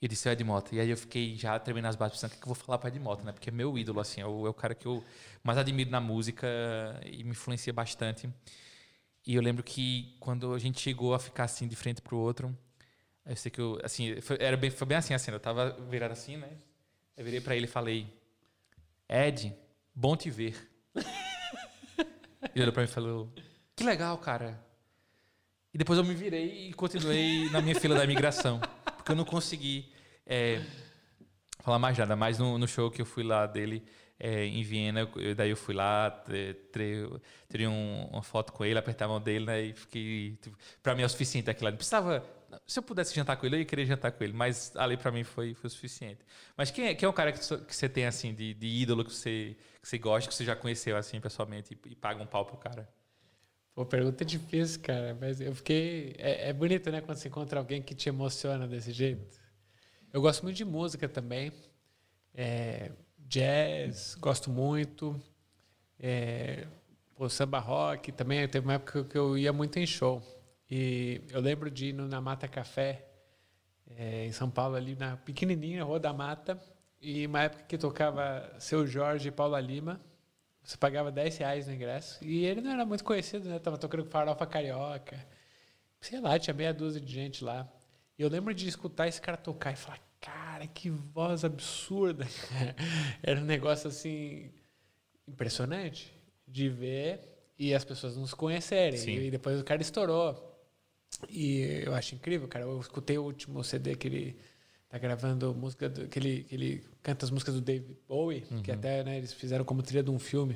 [0.04, 0.76] E disse, é Ed Mota.
[0.76, 2.90] E aí eu fiquei já tremendo nas bases, pensando, o que, eu vou falar para
[2.90, 3.32] Ed Mota, né?
[3.32, 5.02] Porque é meu ídolo, assim, é o, é o cara que eu
[5.42, 6.46] mais admiro na música
[7.06, 8.30] e me influencia bastante.
[9.26, 12.54] E eu lembro que quando a gente chegou a ficar assim de frente pro outro,
[13.26, 15.38] eu sei que eu, assim, foi, era bem, foi bem assim a cena.
[15.38, 16.50] Eu tava virado assim, né?
[17.16, 18.06] Eu virei para ele e falei:
[19.08, 19.56] Ed,
[19.96, 20.70] bom te ver.
[22.54, 23.34] ele olhou para mim e falou:
[23.74, 24.62] Que legal, cara.
[25.74, 28.60] E depois eu me virei e continuei na minha fila da imigração.
[29.04, 29.92] Porque eu não consegui
[30.26, 30.62] é,
[31.60, 32.16] falar mais nada.
[32.16, 33.84] Mas no, no show que eu fui lá dele,
[34.18, 36.24] é, em Viena, eu, daí eu fui lá,
[37.52, 40.96] tirei um, uma foto com ele, apertei a mão dele, né, e fiquei, tipo, para
[40.96, 41.76] mim é o suficiente aquilo ali.
[41.76, 42.26] Precisava,
[42.66, 45.12] se eu pudesse jantar com ele, eu ia querer jantar com ele, mas ali para
[45.12, 46.22] mim foi, foi o suficiente.
[46.56, 49.04] Mas quem é, quem é o cara que, que você tem, assim, de, de ídolo,
[49.04, 52.26] que você, que você gosta, que você já conheceu, assim, pessoalmente, e, e paga um
[52.26, 52.88] pau pro cara?
[53.76, 56.16] Pô, pergunta difícil, cara, mas eu fiquei...
[56.20, 59.40] É, é bonito, né, quando você encontra alguém que te emociona desse jeito.
[60.12, 61.52] Eu gosto muito de música também.
[62.36, 65.20] É, jazz, gosto muito.
[66.00, 66.68] É,
[67.16, 68.48] pô, samba rock também.
[68.48, 70.22] Teve uma época que eu ia muito em show.
[70.70, 73.08] E eu lembro de ir na Mata Café,
[73.88, 76.62] é, em São Paulo, ali na pequenininha Rua da Mata.
[77.02, 80.00] E uma época que tocava Seu Jorge e Paula Lima.
[80.64, 82.24] Você pagava 10 reais no ingresso.
[82.24, 83.60] E ele não era muito conhecido, né?
[83.60, 85.18] Tava tocando Farofa Carioca.
[86.00, 87.68] Sei lá, tinha meia dúzia de gente lá.
[88.18, 92.26] E eu lembro de escutar esse cara tocar e falar, cara, que voz absurda.
[93.22, 94.52] Era um negócio assim
[95.28, 96.14] impressionante
[96.48, 97.20] de ver
[97.58, 99.00] e as pessoas não se conhecerem.
[99.00, 99.18] Sim.
[99.18, 100.52] E depois o cara estourou.
[101.30, 102.66] E eu acho incrível, cara.
[102.66, 104.38] Eu escutei o último CD que ele
[104.94, 108.62] tá gravando música do, que ele que ele canta as músicas do David Bowie, uhum.
[108.62, 110.56] que até né, eles fizeram como trilha de um filme.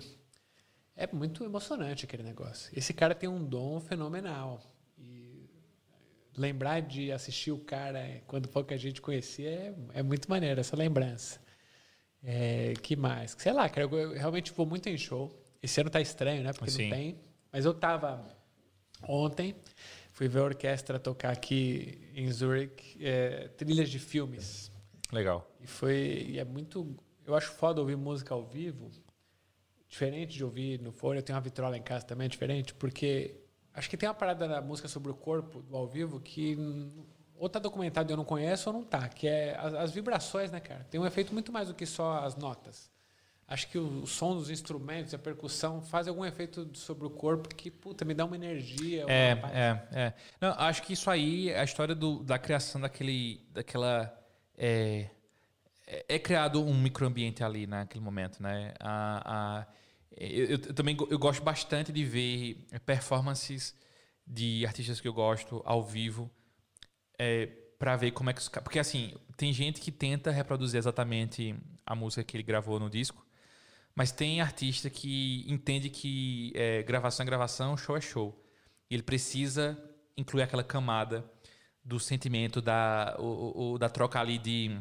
[0.95, 2.71] É muito emocionante aquele negócio.
[2.77, 4.61] Esse cara tem um dom fenomenal
[6.37, 11.39] lembrar de assistir o cara quando pouca gente conhecia é, é muito maneiro essa lembrança.
[12.23, 13.35] É, que mais?
[13.39, 15.35] Sei lá, cara, eu, eu, realmente vou muito em show.
[15.63, 16.53] Esse ano tá estranho, né?
[16.53, 16.89] Porque Sim.
[16.89, 17.19] não tem.
[17.51, 18.23] Mas eu tava
[19.07, 19.55] ontem,
[20.17, 24.71] fui ver a orquestra tocar aqui em Zurich, é, trilhas de filmes.
[25.11, 25.49] Legal.
[25.61, 26.25] E foi.
[26.29, 26.95] E é muito.
[27.25, 28.89] Eu acho foda ouvir música ao vivo,
[29.87, 31.19] diferente de ouvir no fone.
[31.19, 33.35] Eu tenho uma vitrola em casa também, é diferente, porque
[33.77, 36.57] Acho que tem uma parada da música sobre o corpo do ao vivo que
[37.35, 40.51] ou tá documentado e eu não conheço ou não tá, que é as, as, vibrações,
[40.51, 40.83] né, cara?
[40.89, 42.89] Tem um efeito muito mais do que só as notas.
[43.47, 47.71] Acho que o, som dos instrumentos, a percussão, faz algum efeito sobre o corpo que,
[47.71, 49.05] puta, me dá uma energia.
[49.07, 50.13] É, uma é, é.
[50.41, 54.13] Não, acho que isso aí, a história do, da criação daquele, daquela...
[54.57, 55.09] É,
[55.87, 58.73] é, é criado um microambiente ali naquele momento, né?
[58.79, 59.67] A, a
[60.17, 63.73] eu, eu, também eu gosto bastante de ver performances
[64.25, 66.29] de artistas que eu gosto ao vivo
[67.17, 67.45] é,
[67.79, 71.95] para ver como é que os porque assim tem gente que tenta reproduzir exatamente a
[71.95, 73.26] música que ele gravou no disco
[73.97, 78.45] mas tem artista que entende que é, gravação é gravação show é show
[78.87, 79.75] e ele precisa
[80.15, 81.25] incluir aquela camada
[81.83, 84.79] do sentimento da o, o da troca ali de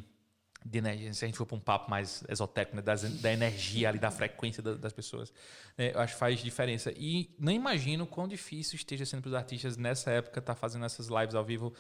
[0.62, 3.88] de energia, se a gente for para um papo mais esotérico, né, das, da energia
[3.88, 5.32] ali, da frequência da, das pessoas,
[5.78, 6.92] né, eu acho que faz diferença.
[6.96, 10.84] E não imagino quão difícil esteja sendo para os artistas nessa época estar tá fazendo
[10.84, 11.72] essas lives ao vivo,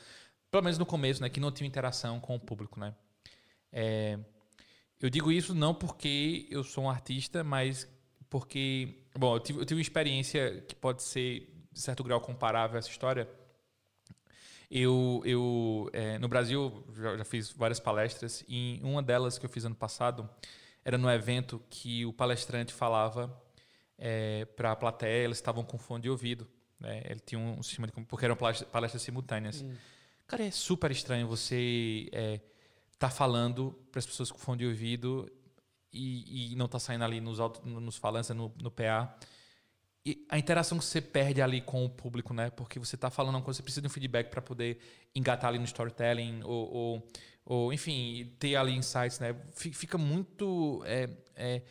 [0.52, 2.94] pelo menos no começo, né, que não tinham interação com o público, né.
[3.72, 4.20] É,
[5.00, 7.88] eu digo isso não porque eu sou um artista, mas
[8.28, 12.76] porque, bom, eu tive, eu tive uma experiência que pode ser, de certo grau, comparável
[12.76, 13.28] a essa história,
[14.70, 19.50] eu, eu é, no Brasil já, já, fiz várias palestras e uma delas que eu
[19.50, 20.28] fiz ano passado
[20.84, 23.32] era no evento que o palestrante falava
[23.98, 26.48] é, para a plateia, eles estavam com fone de ouvido.
[26.78, 27.02] Né?
[27.06, 29.62] Ele tinha um sistema de porque eram palestras simultâneas.
[29.62, 29.74] Hum.
[30.26, 32.40] Cara, é super estranho você é,
[32.98, 35.30] tá falando para as pessoas com fone de ouvido
[35.92, 39.16] e, e não tá saindo ali nos, nos falantes, no, no PA
[40.06, 42.48] e a interação que você perde ali com o público, né?
[42.50, 44.78] Porque você está falando uma coisa, você precisa de um feedback para poder
[45.12, 47.08] engatar ali no storytelling ou, ou,
[47.44, 49.34] ou, enfim, ter ali insights, né?
[49.52, 51.62] Fica muito é, é,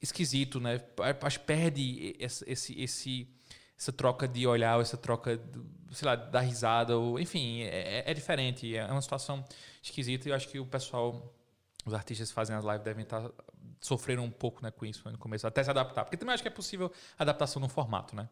[0.00, 0.80] esquisito, né?
[1.22, 3.28] Acho que perde esse, esse,
[3.76, 5.42] essa troca de olhar, essa troca,
[5.90, 8.76] sei lá, da risada, ou, enfim, é, é diferente.
[8.76, 9.44] É uma situação
[9.82, 11.34] esquisita e eu acho que o pessoal,
[11.84, 13.44] os artistas que fazem as lives devem estar tá
[13.80, 16.04] sofreram um pouco né, com isso no começo, até se adaptar.
[16.04, 18.28] Porque também acho que é possível adaptação no formato, né?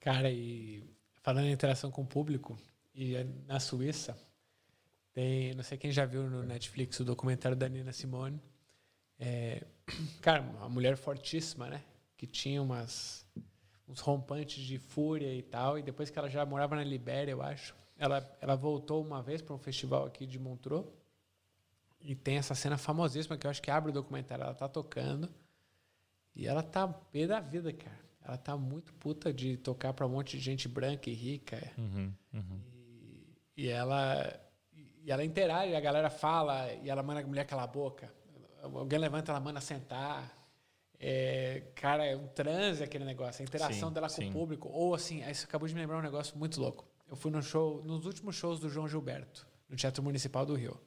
[0.00, 0.82] Cara, e
[1.20, 2.58] falando em interação com o público,
[2.94, 4.18] e é na Suíça,
[5.12, 8.42] tem, não sei quem já viu no Netflix o documentário da Nina Simone.
[9.18, 9.64] É,
[10.22, 11.84] cara, uma mulher fortíssima, né?
[12.16, 13.26] Que tinha umas,
[13.86, 15.78] uns rompantes de fúria e tal.
[15.78, 19.40] E depois que ela já morava na Libéria, eu acho, ela, ela voltou uma vez
[19.40, 20.84] para um festival aqui de Montreux.
[22.00, 24.42] E tem essa cena famosíssima que eu acho que abre o documentário.
[24.42, 25.28] Ela tá tocando.
[26.34, 28.02] E ela tá pé da vida, cara.
[28.24, 31.62] Ela tá muito puta de tocar para um monte de gente branca e rica.
[31.78, 32.60] Uhum, uhum.
[32.74, 34.40] E, e ela
[35.04, 38.12] e ela interage, a galera fala e ela manda a mulher calar a boca.
[38.62, 40.38] Alguém levanta, ela manda sentar.
[40.98, 44.28] É, cara, é um transe aquele negócio, a interação Sim, dela com sim.
[44.28, 44.68] o público.
[44.68, 46.91] Ou assim, você acabou de me lembrar um negócio muito louco.
[47.12, 50.80] Eu fui no show, nos últimos shows do João Gilberto, no Teatro Municipal do Rio.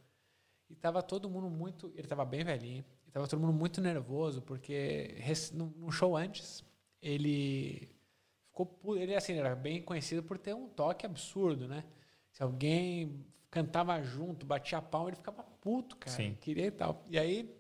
[0.67, 1.93] E tava todo mundo muito.
[1.95, 2.84] Ele tava bem velhinho.
[3.07, 5.21] E tava todo mundo muito nervoso, porque
[5.53, 6.65] num num show antes,
[6.99, 7.91] ele
[8.47, 8.97] ficou.
[8.97, 11.86] Ele assim, era bem conhecido por ter um toque absurdo, né?
[12.32, 16.17] Se alguém cantava junto, batia palma, ele ficava puto, cara.
[16.17, 16.36] Sim.
[16.41, 17.03] Queria e tal.
[17.07, 17.55] E aí,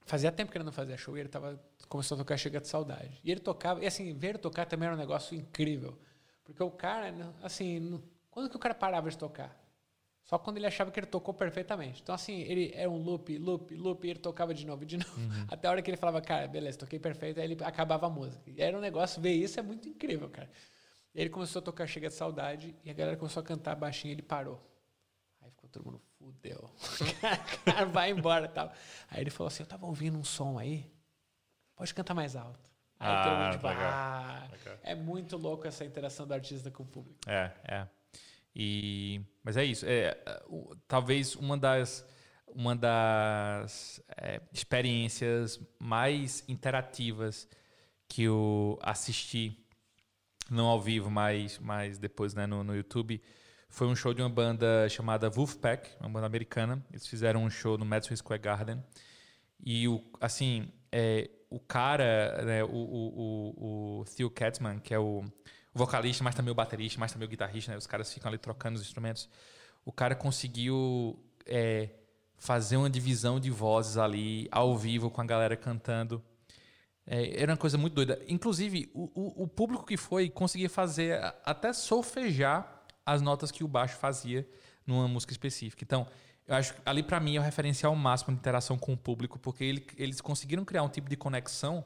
[0.00, 2.66] fazia tempo que ele não fazia show e ele tava, começou a tocar Chega de
[2.66, 3.20] Saudade.
[3.22, 5.96] E ele tocava, e assim, ver ele tocar também era um negócio incrível.
[6.50, 9.56] Porque o cara, né, assim, quando que o cara parava de tocar?
[10.24, 12.02] Só quando ele achava que ele tocou perfeitamente.
[12.02, 15.10] Então, assim, ele era um loop, loop, loop, e ele tocava de novo, de novo.
[15.48, 18.42] Até a hora que ele falava, cara, beleza, toquei perfeito, aí ele acabava a música.
[18.50, 20.50] E era um negócio, ver isso é muito incrível, cara.
[21.14, 24.12] E ele começou a tocar Chega de Saudade, e a galera começou a cantar baixinho,
[24.12, 24.60] e ele parou.
[25.40, 26.70] Aí ficou todo mundo, fudeu.
[27.64, 28.72] cara, vai embora tal.
[29.08, 30.88] Aí ele falou assim, eu tava ouvindo um som aí,
[31.74, 32.69] pode cantar mais alto.
[33.00, 33.90] Aí todo Ah, mundo, tipo, legal.
[33.92, 34.78] ah, Legal.
[34.82, 37.18] é muito louco essa interação do artista com o público.
[37.26, 37.88] É, é.
[38.54, 39.86] E, mas é isso.
[39.88, 40.16] É,
[40.86, 42.04] talvez uma das,
[42.48, 47.48] uma das é, experiências mais interativas
[48.08, 49.64] que eu assisti,
[50.50, 53.22] não ao vivo, mas, mas depois né, no, no YouTube,
[53.68, 56.84] foi um show de uma banda chamada Wolfpack, uma banda americana.
[56.90, 58.82] Eles fizeram um show no Madison Square Garden.
[59.64, 64.98] E, o, assim, é, o cara, né, o, o, o, o Theo Katzman, que é
[64.98, 65.24] o,
[65.72, 67.78] vocalista, mas também o baterista, mas também o guitarrista, né?
[67.78, 69.28] Os caras ficam ali trocando os instrumentos.
[69.84, 71.90] O cara conseguiu é,
[72.36, 76.22] fazer uma divisão de vozes ali, ao vivo, com a galera cantando.
[77.06, 78.20] É, era uma coisa muito doida.
[78.28, 83.68] Inclusive, o, o, o público que foi conseguia fazer até solfejar as notas que o
[83.68, 84.48] baixo fazia
[84.86, 85.84] numa música específica.
[85.84, 86.06] Então,
[86.46, 89.38] eu acho que ali para mim é o referencial máximo de interação com o público,
[89.38, 91.84] porque ele, eles conseguiram criar um tipo de conexão,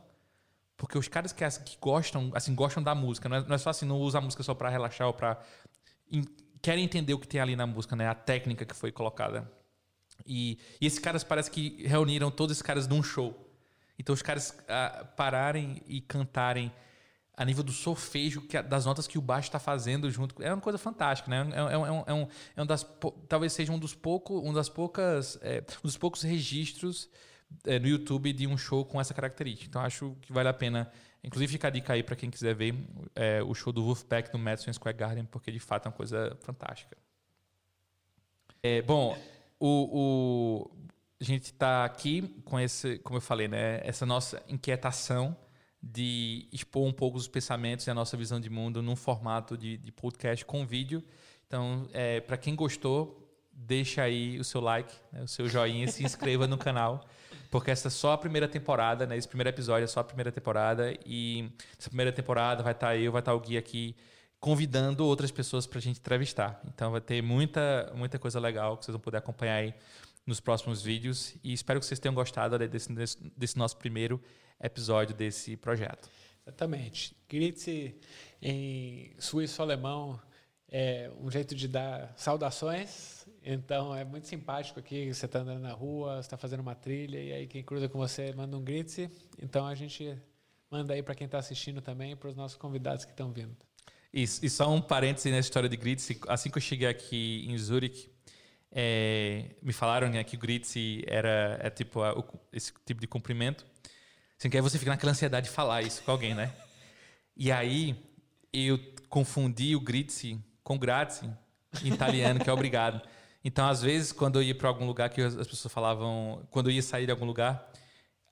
[0.77, 3.71] porque os caras que, que gostam, assim, gostam da música, não é, não é só
[3.71, 5.39] assim, não usa a música só para relaxar ou para
[6.63, 8.09] querem entender o que tem ali na música, né?
[8.09, 9.51] A técnica que foi colocada.
[10.27, 13.39] E, e esses caras parece que reuniram todos esses caras num show.
[13.99, 16.73] Então os caras ah, pararem e cantarem
[17.37, 20.61] a nível do solfejo que das notas que o baixo está fazendo junto é uma
[20.61, 21.51] coisa fantástica, né?
[21.53, 22.87] É, é, é um, é um, é um das
[23.29, 27.09] talvez seja um dos poucos um das poucas é, um dos poucos registros
[27.67, 29.69] é, no YouTube de um show com essa característica.
[29.69, 30.91] Então acho que vale a pena,
[31.23, 32.75] inclusive fica a dica aí para quem quiser ver
[33.15, 36.37] é, o show do Wolfpack no Madison Square Garden, porque de fato é uma coisa
[36.41, 36.97] fantástica.
[38.63, 39.17] É, bom,
[39.61, 40.71] o, o-
[41.21, 45.37] a gente está aqui com esse, como eu falei, né, essa nossa inquietação
[45.93, 49.77] de expor um pouco os pensamentos e a nossa visão de mundo num formato de,
[49.77, 51.05] de podcast com vídeo.
[51.47, 53.21] Então, é, para quem gostou,
[53.53, 57.07] deixa aí o seu like, né, o seu joinha, se inscreva no canal,
[57.51, 59.17] porque essa é só a primeira temporada, né?
[59.17, 63.13] Esse primeiro episódio é só a primeira temporada e essa primeira temporada vai estar eu,
[63.13, 63.95] vai estar o Gui aqui
[64.41, 66.61] convidando outras pessoas para a gente entrevistar.
[66.67, 69.75] Então vai ter muita, muita coisa legal que vocês vão poder acompanhar aí
[70.27, 71.37] nos próximos vídeos.
[71.45, 74.21] E espero que vocês tenham gostado desse, desse, desse nosso primeiro
[74.61, 76.09] episódio desse projeto.
[76.47, 77.17] Exatamente.
[77.29, 77.95] Grite
[78.43, 80.21] em suíço-alemão
[80.69, 83.27] é um jeito de dar saudações.
[83.43, 85.13] Então é muito simpático aqui.
[85.13, 87.99] Você está andando na rua, você está fazendo uma trilha e aí quem cruza com
[87.99, 89.11] você manda um grite.
[89.41, 90.17] Então a gente
[90.71, 93.57] manda aí para quem está assistindo também e para os nossos convidados que estão vindo.
[94.13, 96.09] Isso, e só um parêntese nessa história de Gritz.
[96.29, 98.09] Assim que eu cheguei aqui em Zurich,
[98.71, 100.75] é, me falaram né, que o Gritz
[101.07, 103.65] era é tipo a- o- esse tipo de cumprimento.
[104.39, 106.53] Assim, que aí você fica naquela ansiedade de falar isso com alguém, né?
[107.37, 107.97] E aí
[108.53, 108.79] eu
[109.09, 110.23] confundi o Gritz
[110.63, 111.31] com grazie
[111.83, 113.01] em italiano, que é obrigado.
[113.45, 116.71] Então, às vezes, quando eu ia para algum lugar que as as pessoas falavam, quando
[116.71, 117.71] eu ia sair de algum lugar,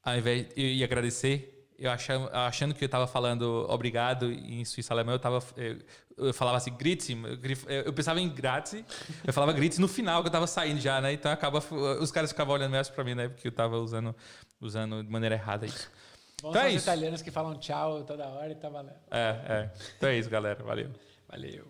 [0.03, 4.93] ao invés eu ia agradecer, eu achando, achando que eu estava falando obrigado em suíço
[4.93, 5.79] alemão, eu tava eu,
[6.17, 8.85] eu falava assim grüezi, eu, eu pensava em grazie,
[9.25, 11.13] eu falava grüezi no final que eu estava saindo já, né?
[11.13, 11.63] Então acaba
[12.01, 13.29] os caras ficavam olhando mais para mim, né?
[13.29, 14.15] Porque eu estava usando
[14.63, 15.91] usando de maneira errada isso.
[16.41, 16.85] Bom, Então é os isso.
[16.85, 18.97] italianos que falam tchau toda hora e tá valendo.
[19.11, 19.71] É, é.
[19.97, 20.63] Então é isso, galera.
[20.65, 20.91] Valeu.
[21.29, 21.67] Valeu.